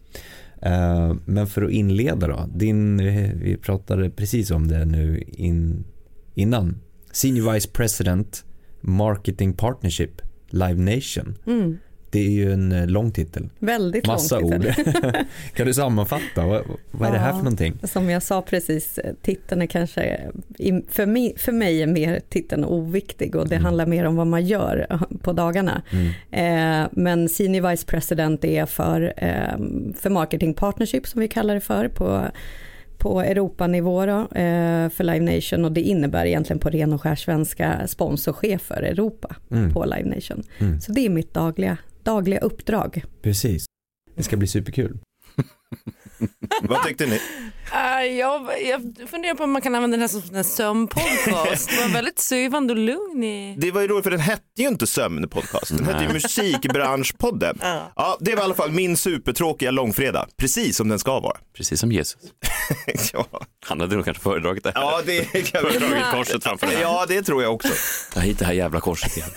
Eh, 0.65 1.15
men 1.25 1.47
för 1.47 1.61
att 1.61 1.71
inleda 1.71 2.27
då, 2.27 2.49
din, 2.55 2.97
vi 3.39 3.57
pratade 3.61 4.09
precis 4.09 4.51
om 4.51 4.67
det 4.67 4.85
nu 4.85 5.23
in, 5.27 5.83
innan. 6.33 6.79
Senior 7.11 7.53
Vice 7.53 7.69
President 7.69 8.45
Marketing 8.81 9.53
Partnership 9.53 10.21
Live 10.47 10.95
Nation. 10.95 11.37
Mm. 11.45 11.77
Det 12.13 12.19
är 12.25 12.29
ju 12.31 12.53
en 12.53 12.71
eh, 12.71 12.87
lång 12.87 13.11
titel. 13.11 13.49
Väldigt 13.59 14.07
Massa 14.07 14.39
lång 14.39 14.51
titel. 14.61 14.73
ord. 15.05 15.13
kan 15.55 15.65
du 15.67 15.73
sammanfatta? 15.73 16.45
Vad, 16.45 16.61
vad 16.91 17.07
är 17.09 17.13
det 17.13 17.19
här 17.19 17.27
Ja. 17.27 17.33
för 17.35 17.43
någonting? 17.43 17.73
Som 17.83 18.09
jag 18.09 18.23
sa 18.23 18.41
precis, 18.41 18.99
titeln 19.21 19.61
är 19.61 19.65
kanske, 19.65 20.19
för 20.89 21.05
mig, 21.05 21.33
för 21.37 21.51
mig 21.51 21.81
är 21.83 21.87
mer 21.87 22.21
titeln 22.29 22.65
oviktig 22.65 23.35
och 23.35 23.47
det 23.49 23.57
handlar 23.57 23.85
mer 23.85 24.05
om 24.05 24.15
vad 24.15 24.27
man 24.27 24.45
gör 24.45 24.87
eh, 24.89 25.01
på 25.21 25.33
dagarna. 25.33 25.81
Eh, 26.31 26.87
men 26.91 27.29
Senior 27.29 27.69
Vice 27.69 27.85
President 27.85 28.45
är 28.45 28.65
för, 28.65 29.13
eh, 29.17 29.57
för 29.99 30.09
Marketing 30.09 30.53
Partnership 30.53 31.07
som 31.07 31.21
vi 31.21 31.27
kallar 31.27 31.53
det 31.53 31.61
för 31.61 31.87
på, 31.87 32.21
på 32.97 33.21
Europanivå 33.21 34.05
då, 34.05 34.19
eh, 34.19 34.89
för 34.89 35.03
Live 35.03 35.35
Nation 35.35 35.65
och 35.65 35.71
det 35.71 35.81
innebär 35.81 36.25
egentligen 36.25 36.59
på 36.59 36.69
ren 36.69 36.93
och 36.93 37.01
skär 37.01 37.15
svenska 37.15 37.87
sponsorchef 37.87 38.61
för 38.61 38.83
Europa 38.83 39.35
Mm. 39.51 39.73
på 39.73 39.85
Live 39.85 40.15
Nation. 40.15 40.43
Mm. 40.59 40.81
Så 40.81 40.91
det 40.91 41.05
är 41.05 41.09
mitt 41.09 41.33
dagliga, 41.33 41.77
dagliga 42.03 42.39
uppdrag. 42.39 43.03
Precis. 43.21 43.65
Det 44.15 44.23
ska 44.23 44.37
bli 44.37 44.47
superkul. 44.47 44.99
Vad 46.61 46.83
tyckte 46.83 47.05
ni? 47.05 47.19
Äh, 47.73 48.05
jag, 48.17 48.61
jag 48.65 49.09
funderar 49.09 49.35
på 49.35 49.43
om 49.43 49.51
man 49.51 49.61
kan 49.61 49.75
använda 49.75 49.97
den 49.97 50.01
här 50.01 50.07
som 50.07 50.35
en 50.35 50.43
sömnpodcast. 50.43 51.69
Det 51.69 51.81
var 51.81 51.93
väldigt 51.93 52.19
sövande 52.19 52.73
och 52.73 52.79
lugn 52.79 53.23
i... 53.23 53.55
Det 53.57 53.71
var 53.71 53.81
ju 53.81 53.87
roligt 53.87 54.03
för 54.03 54.11
den 54.11 54.19
hette 54.19 54.43
ju 54.57 54.67
inte 54.67 54.87
Sömnpodcast, 54.87 55.77
den 55.77 55.85
hette 55.85 56.03
ju 56.03 56.13
Musikbranschpodden. 56.13 57.57
Ja, 57.95 58.17
det 58.19 58.35
var 58.35 58.41
i 58.41 58.45
alla 58.45 58.53
fall 58.53 58.71
min 58.71 58.97
supertråkiga 58.97 59.71
långfredag, 59.71 60.27
precis 60.37 60.77
som 60.77 60.89
den 60.89 60.99
ska 60.99 61.19
vara. 61.19 61.37
Precis 61.57 61.79
som 61.79 61.91
Jesus. 61.91 62.21
ja. 63.13 63.25
Han 63.65 63.79
hade 63.79 63.95
nog 63.95 64.05
kanske 64.05 64.23
föredragit 64.23 64.63
det. 64.63 64.71
Ja, 64.75 65.01
det 65.05 65.23
kan 65.25 65.61
Föredragit 65.61 66.11
korset 66.11 66.43
framför 66.43 66.67
det. 66.67 66.81
Ja, 66.81 67.05
det 67.07 67.21
tror 67.21 67.43
jag 67.43 67.53
också. 67.53 67.73
Ta 68.13 68.19
hit 68.19 68.39
det 68.39 68.45
här 68.45 68.53
jävla 68.53 68.79
korset 68.79 69.17
igen. 69.17 69.29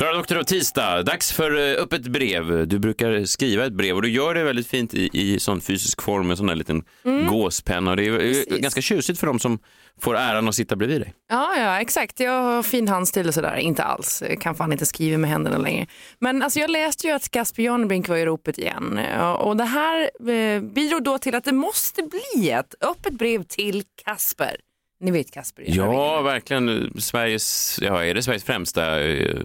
Klara 0.00 0.12
Doktor 0.16 0.42
tisdag, 0.42 1.02
dags 1.02 1.32
för 1.32 1.56
eh, 1.58 1.82
öppet 1.82 2.02
brev. 2.02 2.68
Du 2.68 2.78
brukar 2.78 3.24
skriva 3.24 3.66
ett 3.66 3.72
brev 3.72 3.96
och 3.96 4.02
du 4.02 4.08
gör 4.10 4.34
det 4.34 4.44
väldigt 4.44 4.66
fint 4.66 4.94
i, 4.94 5.10
i 5.12 5.38
sån 5.40 5.60
fysisk 5.60 6.02
form 6.02 6.28
med 6.28 6.36
sån 6.38 6.46
där 6.46 6.54
liten 6.54 6.82
Mm. 7.04 7.26
gåspenna. 7.26 7.96
Det 7.96 8.06
är 8.06 8.52
eh, 8.52 8.58
ganska 8.58 8.80
tjusigt 8.80 9.20
för 9.20 9.26
dem 9.26 9.38
som 9.38 9.58
får 10.00 10.16
äran 10.16 10.48
att 10.48 10.54
sitta 10.54 10.76
bredvid 10.76 11.00
dig. 11.00 11.14
Ja, 11.30 11.56
ja, 11.56 11.80
exakt. 11.80 12.20
Jag 12.20 12.42
har 12.42 12.62
fin 12.62 12.88
handstil 12.88 13.28
och 13.28 13.34
sådär. 13.34 13.56
Inte 13.56 13.82
alls. 13.82 14.22
Jag 14.28 14.40
kan 14.40 14.54
fan 14.54 14.72
inte 14.72 14.86
skriva 14.86 15.18
med 15.18 15.30
händerna 15.30 15.58
längre. 15.58 15.86
Men 16.18 16.42
alltså, 16.42 16.58
jag 16.60 16.70
läste 16.70 17.06
ju 17.06 17.12
att 17.12 17.30
Casper 17.30 17.62
Janebrink 17.62 18.08
var 18.08 18.16
i 18.16 18.24
ropet 18.24 18.58
igen. 18.58 19.00
Ja, 19.18 19.34
Och 19.34 19.56
det 19.56 19.64
här 19.64 20.10
eh, 20.30 20.60
bidrog 20.62 21.02
då 21.02 21.18
till 21.18 21.34
att 21.34 21.44
det 21.44 21.52
måste 21.52 22.02
bli 22.02 22.50
ett 22.50 22.74
öppet 22.80 23.12
brev 23.12 23.42
till 23.42 23.82
Casper. 24.04 24.56
Ni 25.00 25.10
vet 25.10 25.30
Casper. 25.30 25.64
Ja, 25.66 26.22
verkligen. 26.22 26.92
Sveriges, 27.00 27.78
ja, 27.82 28.04
är 28.04 28.14
det 28.14 28.22
Sveriges 28.22 28.44
främsta 28.44 29.00
eh, 29.00 29.36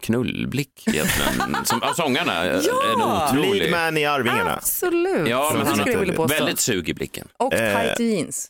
knullblick 0.00 0.82
egentligen? 0.86 1.56
Som, 1.64 1.82
av 1.82 1.94
sångarna. 1.94 2.46
Ja! 2.46 2.60
En 2.94 3.02
otrolig... 3.02 3.60
Leadman 3.60 3.96
i 3.96 4.04
Arvingarna. 4.04 4.54
Absolut. 4.54 5.28
Ja, 5.28 5.52
men 5.56 5.66
han 5.66 5.78
har 5.78 6.28
väldigt 6.28 6.60
sug 6.60 6.88
i 6.88 6.94
blicken. 6.94 7.28
Och 7.36 7.54
Eh, 7.54 7.80
tight 7.82 8.00
jeans. 8.00 8.48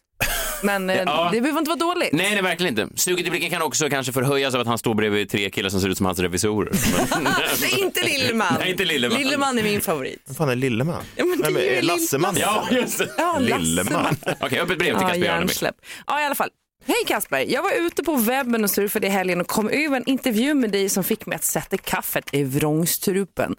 Men 0.62 0.90
eh, 0.90 0.96
Ja. 1.06 1.28
det 1.32 1.40
behöver 1.40 1.58
inte 1.58 1.68
vara 1.68 1.78
dåligt. 1.78 2.12
Nej, 2.12 2.30
nej, 2.30 2.42
verkligen 2.42 2.78
inte. 2.78 3.00
Suget 3.00 3.26
i 3.26 3.30
blicken 3.30 3.50
kan 3.50 3.62
också 3.62 3.90
kanske 3.90 4.12
förhöjas 4.12 4.54
av 4.54 4.60
att 4.60 4.66
han 4.66 4.78
står 4.78 4.94
bredvid 4.94 5.30
tre 5.30 5.50
killar 5.50 5.68
som 5.70 5.80
ser 5.80 5.88
ut 5.88 5.96
som 5.96 6.06
hans 6.06 6.18
revisorer. 6.18 6.72
Det 7.60 7.66
är 7.66 7.78
inte 7.78 8.02
Lilleman. 8.02 8.54
Nej, 8.58 8.70
inte 8.70 8.84
Lilleman. 8.84 9.18
Lilleman 9.18 9.58
är 9.58 9.62
min 9.62 9.80
favorit. 9.80 10.22
Vad 10.26 10.36
fan 10.36 10.48
är 10.48 10.56
Lilleman? 10.56 11.02
Ja, 11.16 11.24
men 11.24 11.38
det 11.38 11.44
Vem 11.44 11.56
är 11.56 11.60
ju 11.60 11.82
Lasseman? 11.82 12.36
Ja, 12.40 12.66
just 12.70 12.98
det. 12.98 13.08
Ja, 13.16 13.38
Lilleman. 13.38 14.16
Okej, 14.40 14.60
öppet 14.60 14.78
brev 14.78 14.86
till 14.86 15.02
Ja, 15.02 15.08
Casper 15.08 15.24
hjärnsläpp. 15.24 15.74
Ja, 16.06 16.20
i 16.22 16.24
alla 16.24 16.34
fall. 16.34 16.48
Hej 16.84 17.04
Kasper, 17.06 17.38
jag 17.38 17.62
var 17.62 17.72
ute 17.86 18.02
på 18.02 18.16
webben 18.16 18.64
och 18.64 18.70
surfade 18.70 19.06
i 19.06 19.10
helgen 19.10 19.40
och 19.40 19.46
kom 19.46 19.68
över 19.68 19.96
en 19.96 20.08
intervju 20.08 20.54
med 20.54 20.70
dig 20.70 20.88
som 20.88 21.04
fick 21.04 21.26
mig 21.26 21.36
att 21.36 21.44
sätta 21.44 21.76
kaffet 21.76 22.34
i 22.34 22.44
vrångstrupen. 22.44 23.56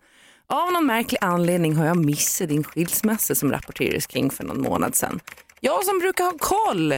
Av 0.47 0.71
någon 0.71 0.85
märklig 0.85 1.17
anledning 1.21 1.75
har 1.75 1.85
jag 1.85 2.05
missat 2.05 2.49
din 2.49 2.63
skilsmässa 2.63 3.35
som 3.35 3.51
rapporterades 3.51 4.07
kring 4.07 4.29
för 4.29 4.43
någon 4.43 4.61
månad 4.61 4.95
sedan. 4.95 5.19
Jag 5.59 5.85
som 5.85 5.99
brukar 5.99 6.23
ha 6.23 6.33
koll. 6.39 6.93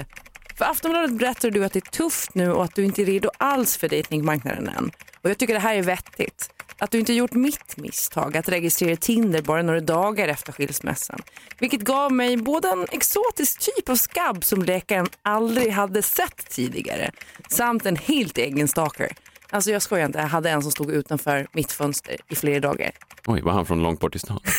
För 0.57 0.65
Aftonbladet 0.65 1.11
berättar 1.11 1.51
du 1.51 1.65
att 1.65 1.73
det 1.73 1.79
är 1.79 1.91
tufft 1.91 2.35
nu 2.35 2.51
och 2.51 2.63
att 2.63 2.75
du 2.75 2.85
inte 2.85 3.01
är 3.01 3.05
redo 3.05 3.29
alls 3.37 3.77
för 3.77 3.89
dejtingmarknaden 3.89 4.69
än. 4.69 4.91
Och 5.21 5.29
jag 5.29 5.37
tycker 5.37 5.53
det 5.53 5.59
här 5.59 5.75
är 5.75 5.83
vettigt. 5.83 6.49
Att 6.77 6.91
du 6.91 6.99
inte 6.99 7.13
gjort 7.13 7.33
mitt 7.33 7.77
misstag 7.77 8.37
att 8.37 8.49
registrera 8.49 8.95
Tinder 8.95 9.41
bara 9.41 9.61
några 9.61 9.79
dagar 9.79 10.27
efter 10.27 10.51
skilsmässan. 10.53 11.19
Vilket 11.59 11.81
gav 11.81 12.11
mig 12.11 12.37
både 12.37 12.69
en 12.69 12.87
exotisk 12.91 13.59
typ 13.59 13.89
av 13.89 13.95
skabb 13.95 14.43
som 14.43 14.63
läkaren 14.63 15.07
aldrig 15.21 15.71
hade 15.71 16.01
sett 16.01 16.49
tidigare 16.49 17.11
samt 17.49 17.85
en 17.85 17.95
helt 17.95 18.37
egen 18.37 18.67
stalker. 18.67 19.11
Alltså 19.49 19.71
jag 19.71 19.81
skojar 19.81 20.05
inte, 20.05 20.19
jag 20.19 20.27
hade 20.27 20.49
en 20.49 20.61
som 20.61 20.71
stod 20.71 20.91
utanför 20.91 21.47
mitt 21.51 21.71
fönster 21.71 22.17
i 22.29 22.35
flera 22.35 22.59
dagar. 22.59 22.91
Oj, 23.27 23.41
var 23.41 23.51
han 23.51 23.65
från 23.65 23.83
långt 23.83 23.99
bort 23.99 24.15
i 24.15 24.19
stan? 24.19 24.39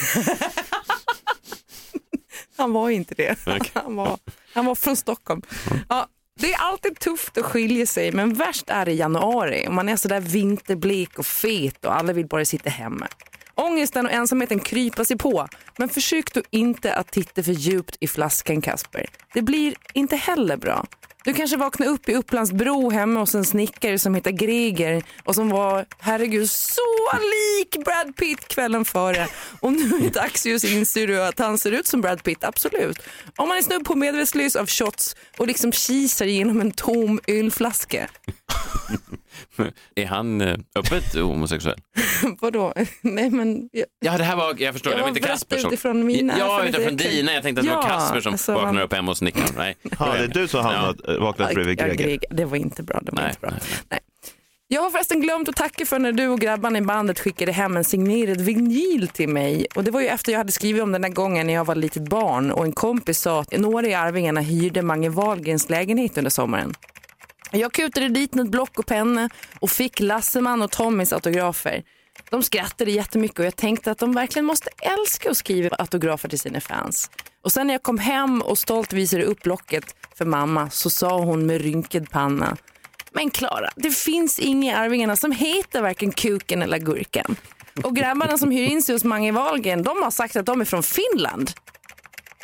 Han 2.57 2.73
var 2.73 2.91
inte 2.91 3.15
det. 3.15 3.39
Okej. 3.47 3.71
Han, 3.75 3.97
var, 3.97 4.19
han 4.55 4.67
var 4.67 4.75
från 4.75 4.97
Stockholm. 4.97 5.43
Ja, 5.89 6.07
det 6.41 6.53
är 6.53 6.59
alltid 6.59 6.99
tufft 6.99 7.39
att 7.39 7.45
skilja 7.45 7.87
sig 7.87 8.13
men 8.13 8.35
värst 8.35 8.71
är 8.71 8.85
det 8.85 8.93
i 8.93 8.97
januari. 8.97 9.67
Och 9.69 9.75
man 9.75 9.89
är 9.89 9.97
sådär 9.97 10.21
vinterblek 10.21 11.19
och 11.19 11.27
fet 11.27 11.85
och 11.85 11.97
alla 11.97 12.13
vill 12.13 12.27
bara 12.27 12.45
sitta 12.45 12.71
hemma. 12.71 13.09
Ångesten 13.55 14.07
och 14.07 14.13
ensamheten 14.13 14.61
kryper 14.61 15.05
sig 15.05 15.19
på. 15.19 15.49
Men 15.79 15.89
försök 15.89 16.35
då 16.35 16.43
inte 16.51 16.95
att 16.95 17.13
titta 17.13 17.43
för 17.43 17.53
djupt 17.53 17.97
i 18.01 18.07
flaskan 18.07 18.61
Kasper. 18.63 19.07
Det 19.35 19.43
blir 19.43 19.75
inte 19.93 20.17
heller 20.17 20.57
bra. 20.57 20.87
Du 21.25 21.33
kanske 21.33 21.57
vaknar 21.57 21.87
upp 21.87 22.09
i 22.09 22.15
Upplandsbro 22.15 22.91
hemma 22.91 23.21
hos 23.21 23.35
en 23.35 23.45
snickare 23.45 23.99
som 23.99 24.15
heter 24.15 24.31
Greger 24.31 25.03
och 25.25 25.35
som 25.35 25.49
var, 25.49 25.87
herregud, 25.99 26.51
så 26.51 26.81
lik 27.13 27.85
Brad 27.85 28.17
Pitt 28.17 28.49
kvällen 28.49 28.85
före. 28.85 29.29
Och 29.61 29.73
nu 29.73 29.99
i 30.07 30.11
det 30.11 30.65
inser 30.65 31.07
du 31.07 31.23
att 31.23 31.39
han 31.39 31.59
ser 31.59 31.73
ut 31.73 31.87
som 31.87 32.01
Brad 32.01 32.23
Pitt, 32.23 32.45
absolut. 32.45 32.99
Om 33.37 33.49
man 33.49 33.59
är 33.59 33.63
snudd 33.63 33.85
på 33.85 33.95
medvetslös 33.95 34.57
av 34.57 34.67
shots 34.67 35.17
och 35.39 35.47
liksom 35.47 35.73
kisar 35.73 36.27
genom 36.27 36.61
en 36.61 36.71
tom 36.71 37.21
ölflaska. 37.27 38.09
Är 39.95 40.07
han 40.07 40.41
eh, 40.41 40.57
öppet 40.77 41.15
homosexuell? 41.15 41.79
Vadå? 42.41 42.73
Nej 43.03 43.31
men... 43.31 43.69
Jag, 43.73 43.85
Ja, 44.01 44.19
det 44.19 44.25
här 44.25 44.37
var, 44.37 44.55
jag 44.59 44.73
förstår, 44.73 44.93
Jag 44.93 44.99
det 44.99 45.03
var 45.03 45.09
inte 45.09 45.21
Kasper 45.21 45.57
som... 45.59 45.69
utifrån 45.73 46.07
mina 46.07 46.39
Ja, 46.39 46.65
utifrån 46.65 46.97
dina. 46.97 47.33
Jag 47.33 47.43
tänkte 47.43 47.61
att 47.61 47.67
det 47.67 47.75
var 47.75 47.83
Ja, 47.83 47.89
Kasper 47.89 48.21
som 48.21 48.33
alltså, 48.33 48.53
vaknar 48.55 48.73
man- 48.73 48.83
upp 48.83 48.93
hemma 48.93 49.11
hos 49.11 49.19
snickaren. 49.19 49.49
Nej. 49.57 49.77
Ja, 49.99 50.13
det 50.13 50.25
är 50.25 50.29
du 50.29 50.49
som 50.49 50.65
har 50.65 50.73
hamnat, 50.73 51.09
eh, 51.09 51.15
vaknat 51.17 51.55
bredvid 51.55 51.81
Ja, 51.81 51.85
Greger. 51.87 52.05
Greger. 52.05 52.21
Det 52.31 52.45
var 52.45 52.57
inte 52.57 52.83
bra. 52.83 53.01
Det 53.03 53.13
var 53.13 53.23
Nej, 53.23 53.29
inte 53.31 53.41
bra. 53.41 53.51
Nej. 53.91 54.01
Jag 54.69 54.83
har 54.83 54.91
förresten 54.91 55.21
glömt 55.21 55.49
att 55.49 55.57
tacka 55.57 55.87
för 55.87 55.99
när 55.99 56.13
du 56.13 56.29
och 56.29 56.41
grabbarna 56.41 56.79
i 56.79 56.83
bandet 56.83 57.21
skickade 57.21 57.53
hem 57.53 57.77
en 57.77 57.85
signerad 57.85 58.41
vinyl 58.41 59.09
till 59.09 59.29
mig. 59.29 59.67
Och 59.75 59.85
det 59.85 59.91
var 59.91 60.01
ju 60.01 60.07
efter 60.07 60.33
jag 60.33 60.39
hade 60.39 60.53
skrivit 60.53 60.83
om 60.83 60.93
den 60.93 61.03
där 61.03 61.09
gången 61.09 61.47
när 61.47 61.55
jag 61.55 61.65
var 61.65 61.75
litet 61.75 62.09
barn 62.09 62.51
och 62.51 62.65
en 62.65 62.73
kompis 62.73 63.19
sa 63.21 63.41
att 63.41 63.59
några 63.59 63.87
i 63.87 63.95
Arvingarna 63.95 64.41
hyrde 64.41 64.83
Mange 64.83 65.09
Wahlgrens 65.09 65.71
lägenhet 65.71 66.19
under 66.19 66.31
sommaren. 66.31 66.75
Jag 67.57 67.73
kutade 67.73 68.09
dit 68.09 68.35
med 68.35 68.45
ett 68.45 68.51
block 68.51 68.79
och 68.79 68.87
penna 68.87 69.31
och 69.61 69.71
fick 69.71 70.01
Lasseman 70.01 70.63
och 70.63 70.71
Tommys 70.71 71.13
autografer. 71.13 71.83
De 72.31 72.43
skrattade 72.43 72.91
jättemycket 72.91 73.39
och 73.39 73.45
jag 73.45 73.57
tänkte 73.57 73.91
att 73.91 73.99
de 73.99 74.13
verkligen 74.13 74.47
måste 74.47 74.71
älska 74.79 75.31
att 75.31 75.37
skriva 75.37 75.77
autografer 75.79 76.29
till 76.29 76.39
sina 76.39 76.61
fans. 76.61 77.11
Och 77.43 77.53
sen 77.53 77.67
när 77.67 77.75
jag 77.75 77.83
kom 77.83 77.99
hem 77.99 78.43
och 78.43 78.59
stolt 78.59 78.93
visade 78.93 79.25
upp 79.25 79.43
blocket 79.43 79.97
för 80.15 80.25
mamma 80.25 80.71
så 80.71 80.91
sa 80.91 81.19
hon 81.19 81.47
med 81.47 81.61
rynkad 81.61 82.11
panna. 82.11 82.57
Men 83.13 83.31
Klara, 83.31 83.71
det 83.77 83.91
finns 83.91 84.39
inga 84.39 84.73
i 84.73 84.75
Arvingarna 84.75 85.17
som 85.17 85.33
heter 85.33 85.83
varken 85.83 86.13
Kuken 86.13 86.63
eller 86.63 86.79
Gurkan. 86.79 87.37
Och 87.83 87.97
grabbarna 87.97 88.39
som 88.39 88.51
hyr 88.51 88.67
in 88.67 88.83
sig 88.83 88.95
hos 88.95 89.05
Mange 89.05 89.33
Wahlgren, 89.33 89.83
de 89.83 90.03
har 90.03 90.11
sagt 90.11 90.37
att 90.37 90.47
de 90.47 90.61
är 90.61 90.65
från 90.65 90.83
Finland. 90.83 91.51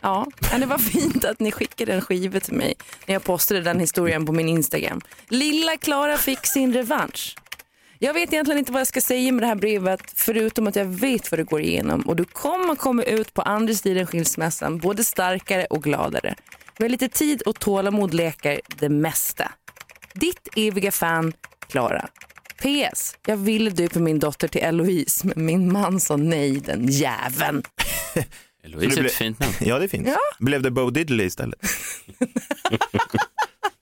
Ja, 0.02 0.26
men 0.50 0.60
det 0.60 0.66
var 0.66 0.78
fint 0.78 1.24
att 1.24 1.40
ni 1.40 1.52
skickade 1.52 1.92
en 1.92 2.00
skiva 2.00 2.40
till 2.40 2.54
mig 2.54 2.74
när 3.06 3.14
jag 3.14 3.24
postade 3.24 3.60
den 3.60 3.80
historien 3.80 4.26
på 4.26 4.32
min 4.32 4.48
Instagram. 4.48 5.00
Lilla 5.28 5.76
Klara 5.76 6.16
fick 6.16 6.46
sin 6.46 6.72
revansch. 6.72 7.36
Jag 7.98 8.14
vet 8.14 8.32
egentligen 8.32 8.58
inte 8.58 8.72
vad 8.72 8.80
jag 8.80 8.86
ska 8.86 9.00
säga 9.00 9.32
med 9.32 9.42
det 9.42 9.46
här 9.46 9.54
brevet 9.54 10.00
förutom 10.14 10.66
att 10.66 10.76
jag 10.76 10.84
vet 10.84 11.30
vad 11.30 11.40
du 11.40 11.44
går 11.44 11.60
igenom 11.60 12.00
och 12.00 12.16
du 12.16 12.24
kommer 12.24 12.74
komma 12.74 13.02
ut 13.02 13.34
på 13.34 13.42
andra 13.42 13.74
sidan 13.74 14.06
skilsmässan 14.06 14.78
både 14.78 15.04
starkare 15.04 15.64
och 15.64 15.82
gladare. 15.82 16.34
Med 16.78 16.90
lite 16.90 17.08
tid 17.08 17.42
och 17.42 17.58
tålamod 17.58 18.14
läker 18.14 18.60
det 18.66 18.88
mesta. 18.88 19.52
Ditt 20.14 20.48
eviga 20.56 20.92
fan, 20.92 21.32
Klara. 21.68 22.08
PS. 22.62 23.16
Jag 23.26 23.36
ville 23.36 23.70
döpa 23.70 23.98
min 23.98 24.18
dotter 24.18 24.48
till 24.48 24.60
Eloise 24.60 25.26
men 25.26 25.44
min 25.44 25.72
man 25.72 26.00
sa 26.00 26.16
nej 26.16 26.60
den 26.60 26.86
jäveln. 26.86 27.62
Louise 28.62 29.00
är 29.00 29.04
ett 29.04 29.12
fint 29.12 29.40
namn. 29.40 29.52
Ja, 29.60 29.78
det 29.78 29.84
är 29.84 29.88
fint. 29.88 30.08
Ja. 30.08 30.18
Blev 30.38 30.62
det 30.62 30.70
Bo 30.70 30.90
Diddley 30.90 31.26
istället? 31.26 31.58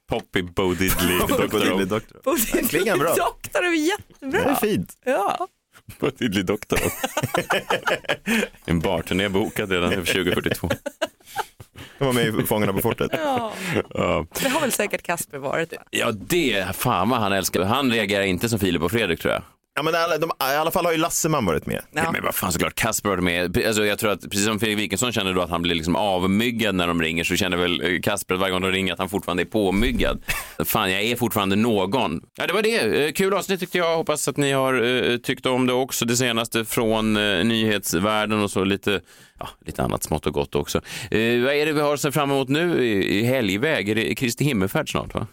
Poppy 0.09 0.43
Bo 0.43 0.75
Diddley, 0.75 1.19
Bo. 1.19 1.37
Diddley. 1.59 1.85
Doktor. 1.85 2.57
Den 2.57 2.69
klingar 2.69 2.97
bra. 2.97 3.15
Doktor 3.15 3.65
är 3.65 3.73
jättebra. 3.73 4.45
Det 4.45 4.51
är 4.51 4.55
fint. 4.55 4.99
Ja. 5.05 5.49
Bo 6.01 6.11
Diddley 6.11 6.43
Doktor. 6.43 6.79
en 8.65 8.81
barturné 8.81 9.29
bokad 9.29 9.71
redan 9.73 9.91
för 9.93 9.99
2042. 10.01 10.69
De 11.99 12.05
var 12.05 12.13
med 12.13 12.41
i 12.41 12.47
Fångarna 12.47 12.73
på 12.73 12.79
fortet. 12.81 13.11
Ja. 13.13 13.53
Ja. 13.95 14.27
Det 14.43 14.49
har 14.49 14.61
väl 14.61 14.73
säkert 14.73 15.03
Kasper 15.03 15.39
varit. 15.39 15.73
va? 15.73 15.79
Ja, 15.91 16.11
det, 16.13 16.77
fan 16.77 17.09
vad 17.09 17.21
han 17.21 17.33
älskar. 17.33 17.63
Han 17.63 17.93
reagerar 17.93 18.23
inte 18.23 18.49
som 18.49 18.59
Filip 18.59 18.83
och 18.83 18.91
Fredrik 18.91 19.21
tror 19.21 19.35
jag. 19.35 19.43
Ja, 19.79 19.83
men 19.83 19.95
alla, 19.95 20.19
de, 20.19 20.31
I 20.41 20.57
alla 20.57 20.71
fall 20.71 20.85
har 20.85 20.93
ju 20.93 20.99
Lasseman 20.99 21.45
varit 21.45 21.67
med. 21.67 21.83
Ja. 21.93 22.13
Men 22.13 22.25
vad 22.25 22.35
fan 22.35 22.53
såklart, 22.53 22.75
Kasper 22.75 23.09
har 23.09 23.17
varit 23.17 23.25
med. 23.25 23.67
Alltså, 23.67 23.87
jag 23.87 23.99
tror 23.99 24.11
att 24.11 24.21
precis 24.21 24.45
som 24.45 24.61
Fredrik 24.61 24.79
Wikingsson 24.79 25.13
känner 25.13 25.35
då 25.35 25.43
att 25.43 25.51
han 25.51 25.63
blir 25.63 25.75
liksom 25.75 25.97
avmyggad 25.97 26.75
när 26.75 26.87
de 26.87 27.03
ringer 27.03 27.25
så 27.25 27.37
känner 27.37 27.57
väl 27.57 27.95
eh, 27.95 28.01
Kasper 28.01 28.35
varje 28.35 28.53
gång 28.53 28.63
de 28.63 28.71
ringer 28.71 28.93
att 28.93 28.99
han 28.99 29.09
fortfarande 29.09 29.43
är 29.43 29.45
påmyggad. 29.45 30.23
Fan, 30.65 30.93
jag 30.93 31.03
är 31.03 31.17
fortfarande 31.17 31.57
någon. 31.57 32.21
Ja, 32.37 32.47
det 32.47 32.53
var 32.53 32.63
det. 32.63 33.07
Eh, 33.07 33.13
Kul 33.13 33.35
avsnitt 33.35 33.61
tyckte 33.61 33.79
jag. 33.79 33.97
Hoppas 33.97 34.29
att 34.29 34.37
ni 34.37 34.53
har 34.53 34.83
eh, 35.11 35.17
tyckt 35.17 35.47
om 35.47 35.67
det 35.67 35.73
också. 35.73 36.05
Det 36.05 36.17
senaste 36.17 36.65
från 36.65 37.17
eh, 37.17 37.45
nyhetsvärlden 37.45 38.43
och 38.43 38.51
så 38.51 38.65
lite, 38.65 39.01
ja, 39.39 39.49
lite 39.67 39.83
annat 39.83 40.03
smått 40.03 40.27
och 40.27 40.33
gott 40.35 40.55
också. 40.55 40.79
Eh, 41.11 41.21
vad 41.21 41.55
är 41.55 41.67
det 41.67 41.73
vi 41.73 41.81
har 41.81 41.95
att 41.95 42.01
se 42.01 42.13
fram 42.13 42.31
emot 42.31 42.49
nu 42.49 42.85
i, 42.85 43.19
i 43.19 43.23
helgväg? 43.23 43.89
Är 43.89 43.95
det 43.95 44.15
Kristi 44.15 44.45
himmelfärd 44.45 44.91
snart 44.91 45.15
va? 45.15 45.27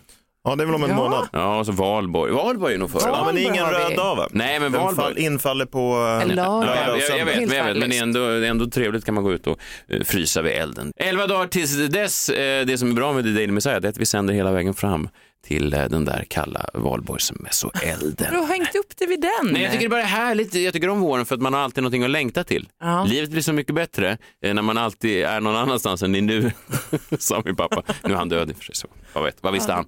Ja, 0.46 0.56
det 0.56 0.64
är 0.64 0.66
väl 0.66 0.76
om 0.76 0.84
en 0.84 0.90
Ja. 0.90 0.96
månad. 0.96 1.28
Ja, 1.32 1.60
och 1.60 1.66
så 1.66 1.72
Valborg. 1.72 2.32
Valborg 2.32 2.74
är 2.74 2.78
nog 2.78 2.92
före. 2.92 3.02
Ja, 3.06 3.24
men 3.26 3.36
det 3.36 3.42
är 3.42 3.44
ingen 3.44 3.64
Valborg 3.64 3.82
har 3.82 3.90
vi. 3.90 3.96
röd 3.96 4.06
dag 4.06 4.16
va? 4.16 4.28
Nej, 4.32 4.60
men 4.60 4.72
Den 4.72 4.82
Valborg. 4.82 5.06
fall, 5.06 5.18
infaller 5.18 5.66
på... 5.66 5.80
En 6.24 6.30
eh, 6.30 6.36
lördag. 6.36 6.46
Ja, 6.54 6.60
lördag 6.86 7.00
jag, 7.10 7.20
jag, 7.20 7.26
vet, 7.26 7.36
Helt 7.36 7.48
men 7.50 7.58
jag 7.58 7.66
vet, 7.66 7.78
men 7.78 7.90
det 7.90 7.98
är, 7.98 8.02
ändå, 8.04 8.20
det 8.20 8.48
är 8.48 8.50
ändå 8.52 8.66
trevligt 8.70 9.06
kan 9.06 9.14
man 9.14 9.24
gå 9.24 9.34
ut 9.34 9.48
och 9.48 9.60
eh, 9.90 10.02
frysa 10.04 10.42
vid 10.42 10.52
elden. 10.54 10.92
Elva 10.98 11.28
dagar 11.28 11.48
tills 11.48 11.88
dess. 11.88 12.30
Eh, 12.30 12.66
det 12.66 12.78
som 12.78 12.90
är 12.92 12.94
bra 12.94 13.14
med 13.14 13.24
The 13.24 13.30
Daily 13.30 13.52
Messiah 13.52 13.76
är 13.76 13.88
att 13.88 13.98
vi 13.98 14.06
sänder 14.06 14.34
hela 14.34 14.52
vägen 14.52 14.74
fram 14.74 15.10
till 15.48 15.74
eh, 15.74 15.84
den 15.86 16.06
där 16.06 16.26
kalla 16.30 16.66
valborgsmässoelden. 16.74 18.28
Du 18.32 18.38
har 18.38 18.48
hängt 18.48 18.76
upp 18.76 18.98
det 18.98 19.06
vid 19.06 19.22
den. 19.22 19.52
Nej, 19.54 19.62
jag 19.62 19.72
tycker 19.72 19.86
det 19.86 19.90
bara 19.90 20.02
är 20.02 20.06
härligt. 20.06 20.54
Jag 20.56 20.74
tycker 20.74 20.90
om 20.90 21.00
våren 21.00 21.26
för 21.26 21.36
att 21.36 21.42
man 21.42 21.54
har 21.54 21.62
alltid 21.62 21.84
någonting 21.84 22.04
att 22.04 22.10
längta 22.10 22.44
till. 22.44 22.70
Ja. 22.82 23.04
Livet 23.04 23.30
blir 23.30 23.42
så 23.42 23.54
mycket 23.54 23.76
bättre 23.76 24.18
eh, 24.46 24.54
när 24.54 24.62
man 24.62 24.78
alltid 24.78 25.24
är 25.26 25.40
någon 25.42 25.56
annanstans 25.56 26.04
än 26.04 26.16
i 26.16 26.22
nu, 26.22 26.52
sa 27.20 27.42
min 27.46 27.56
pappa. 27.56 27.84
Nu 28.04 28.14
är 28.14 28.18
han 28.18 28.30
död 28.30 28.50
i 28.50 28.54
och 28.54 28.58
för 28.58 28.64
sig, 28.64 28.76
så 28.76 28.88
vad, 29.14 29.24
vet, 29.24 29.38
vad 29.42 29.54
visste 29.54 29.74
han? 29.74 29.86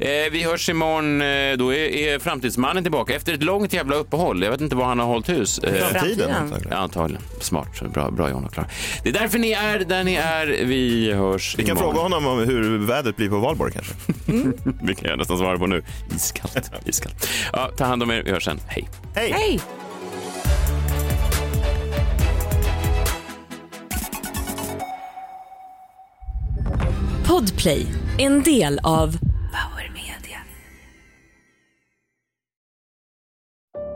Eh, 0.00 0.08
vi 0.32 0.42
hörs 0.42 0.68
imorgon, 0.68 1.22
eh, 1.22 1.56
då 1.56 1.74
är, 1.74 1.88
är 1.88 2.18
framtidsmannen 2.18 2.82
tillbaka 2.84 3.14
efter 3.14 3.34
ett 3.34 3.42
långt 3.42 3.72
jävla 3.72 3.96
uppehåll. 3.96 4.42
Jag 4.42 4.50
vet 4.50 4.60
inte 4.60 4.76
var 4.76 4.84
han 4.84 4.98
har 4.98 5.06
hållit 5.06 5.28
hus. 5.28 5.58
Eh, 5.58 5.74
Framtiden, 5.88 6.30
antagligen. 6.30 6.72
Ja, 6.72 6.76
antagligen. 6.76 7.22
Smart. 7.40 7.82
Bra, 7.94 8.10
bra 8.10 8.30
John 8.30 8.44
och 8.44 8.52
Klara. 8.52 8.68
Det 9.02 9.08
är 9.08 9.12
därför 9.12 9.38
ni 9.38 9.52
är 9.52 9.78
där 9.78 10.04
ni 10.04 10.14
är. 10.14 10.46
Vi 10.46 11.12
hörs 11.12 11.54
Vi 11.58 11.64
kan 11.64 11.76
imorgon. 11.76 11.94
fråga 11.94 12.02
honom 12.02 12.26
om 12.26 12.38
hur 12.38 12.78
vädret 12.78 13.16
blir 13.16 13.28
på 13.28 13.38
valborg 13.38 13.72
kanske. 13.72 13.94
Det 14.82 14.94
kan 14.96 15.10
jag 15.10 15.18
nästan 15.18 15.38
svara 15.38 15.58
på 15.58 15.66
nu. 15.66 15.84
Iskallt. 16.16 16.70
Iskallt. 16.84 17.28
Ja, 17.52 17.70
ta 17.76 17.84
hand 17.84 18.02
om 18.02 18.10
er. 18.10 18.22
Vi 18.22 18.30
hörs 18.30 18.44
sen. 18.44 18.60
Hej. 18.66 18.88
Hej! 19.14 19.32
Hej! 19.32 19.60
Podplay, 27.26 27.86
en 28.18 28.42
del 28.42 28.78
av 28.82 29.18
Power 29.52 29.92
Media. 29.94 30.40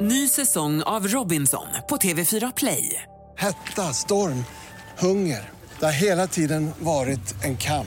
Ny 0.00 0.28
säsong 0.28 0.82
av 0.82 1.08
Robinson 1.08 1.66
på 1.88 1.96
TV4 1.96 2.52
Play. 2.56 3.02
Hetta, 3.38 3.82
storm, 3.82 4.44
hunger. 4.98 5.50
Det 5.78 5.84
har 5.84 5.92
hela 5.92 6.26
tiden 6.26 6.70
varit 6.78 7.44
en 7.44 7.56
kamp. 7.56 7.86